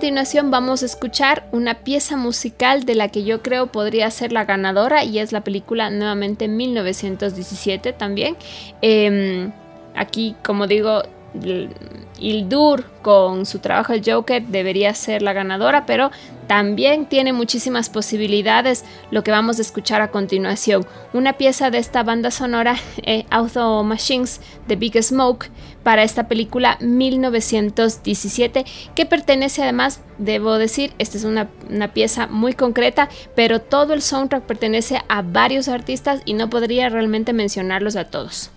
Continuación 0.00 0.50
vamos 0.50 0.82
a 0.82 0.86
escuchar 0.86 1.46
una 1.52 1.80
pieza 1.80 2.16
musical 2.16 2.84
de 2.84 2.94
la 2.94 3.08
que 3.08 3.22
yo 3.22 3.42
creo 3.42 3.66
podría 3.66 4.10
ser 4.10 4.32
la 4.32 4.46
ganadora 4.46 5.04
y 5.04 5.18
es 5.18 5.30
la 5.30 5.42
película 5.42 5.90
nuevamente 5.90 6.48
1917 6.48 7.92
también. 7.92 8.34
Em, 8.80 9.52
aquí, 9.94 10.36
como 10.42 10.66
digo, 10.66 11.02
Ildur 12.18 12.84
con 13.02 13.44
su 13.44 13.58
trabajo 13.58 13.92
el 13.92 14.02
Joker 14.02 14.42
debería 14.46 14.94
ser 14.94 15.20
la 15.20 15.34
ganadora, 15.34 15.84
pero 15.84 16.10
también 16.46 17.04
tiene 17.06 17.34
muchísimas 17.34 17.90
posibilidades 17.90 18.86
lo 19.10 19.22
que 19.22 19.30
vamos 19.30 19.58
a 19.58 19.62
escuchar 19.62 20.00
a 20.00 20.10
continuación. 20.10 20.86
Una 21.12 21.34
pieza 21.34 21.70
de 21.70 21.76
esta 21.76 22.02
banda 22.02 22.30
sonora, 22.30 22.76
eh, 23.02 23.26
Auto 23.30 23.84
Machines 23.84 24.40
de 24.66 24.76
Big 24.76 25.00
Smoke, 25.02 25.50
para 25.82 26.02
esta 26.02 26.28
película 26.28 26.76
1917, 26.80 28.64
que 28.94 29.06
pertenece 29.06 29.62
además, 29.62 30.00
debo 30.18 30.58
decir, 30.58 30.92
esta 30.98 31.16
es 31.16 31.24
una, 31.24 31.48
una 31.68 31.92
pieza 31.92 32.26
muy 32.26 32.52
concreta, 32.52 33.08
pero 33.34 33.60
todo 33.60 33.92
el 33.92 34.02
soundtrack 34.02 34.44
pertenece 34.44 35.02
a 35.08 35.22
varios 35.22 35.68
artistas 35.68 36.22
y 36.24 36.34
no 36.34 36.50
podría 36.50 36.88
realmente 36.88 37.32
mencionarlos 37.32 37.96
a 37.96 38.04
todos. 38.04 38.50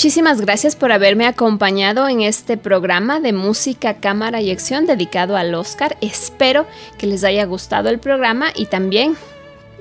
Muchísimas 0.00 0.40
gracias 0.40 0.76
por 0.76 0.92
haberme 0.92 1.26
acompañado 1.26 2.08
en 2.08 2.22
este 2.22 2.56
programa 2.56 3.20
de 3.20 3.34
música, 3.34 3.98
cámara 4.00 4.40
y 4.40 4.50
acción 4.50 4.86
dedicado 4.86 5.36
al 5.36 5.54
Oscar. 5.54 5.98
Espero 6.00 6.64
que 6.96 7.06
les 7.06 7.22
haya 7.22 7.44
gustado 7.44 7.90
el 7.90 7.98
programa 7.98 8.46
y 8.56 8.64
también 8.64 9.14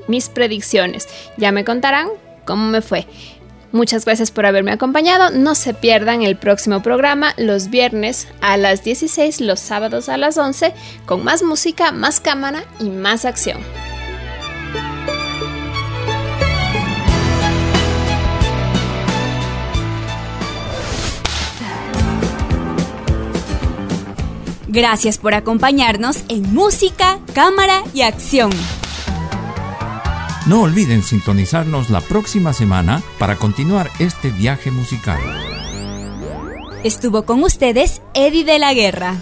mis 0.10 0.28
predicciones. 0.28 1.08
Ya 1.38 1.54
me 1.54 1.64
contarán 1.64 2.10
cómo 2.44 2.68
me 2.68 2.82
fue. 2.82 3.08
Muchas 3.72 4.04
gracias 4.04 4.30
por 4.30 4.46
haberme 4.46 4.74
acompañado. 4.74 5.30
No 5.30 5.56
se 5.56 5.74
pierdan 5.74 6.22
el 6.24 6.36
próximo 6.36 6.84
programa 6.84 7.34
los 7.38 7.70
viernes 7.70 8.28
a 8.42 8.58
las 8.58 8.84
16, 8.84 9.40
los 9.40 9.62
sábados 9.62 10.10
a 10.10 10.18
las 10.18 10.38
11, 10.38 10.74
con 11.06 11.24
más 11.24 11.44
música, 11.44 11.94
más 11.94 12.20
cámara 12.20 12.66
y 12.82 12.90
más 12.90 13.24
acción. 13.24 13.60
Gracias 24.72 25.18
por 25.18 25.34
acompañarnos 25.34 26.24
en 26.28 26.54
Música, 26.54 27.20
Cámara 27.34 27.82
y 27.92 28.04
Acción. 28.04 28.52
No 30.46 30.62
olviden 30.62 31.02
sintonizarnos 31.02 31.90
la 31.90 32.02
próxima 32.02 32.54
semana 32.54 33.02
para 33.18 33.36
continuar 33.36 33.90
este 33.98 34.30
viaje 34.30 34.70
musical. 34.70 35.20
Estuvo 36.84 37.26
con 37.26 37.42
ustedes 37.42 38.04
Eddie 38.14 38.46
de 38.46 38.60
la 38.60 38.76
Guerra. 38.76 39.16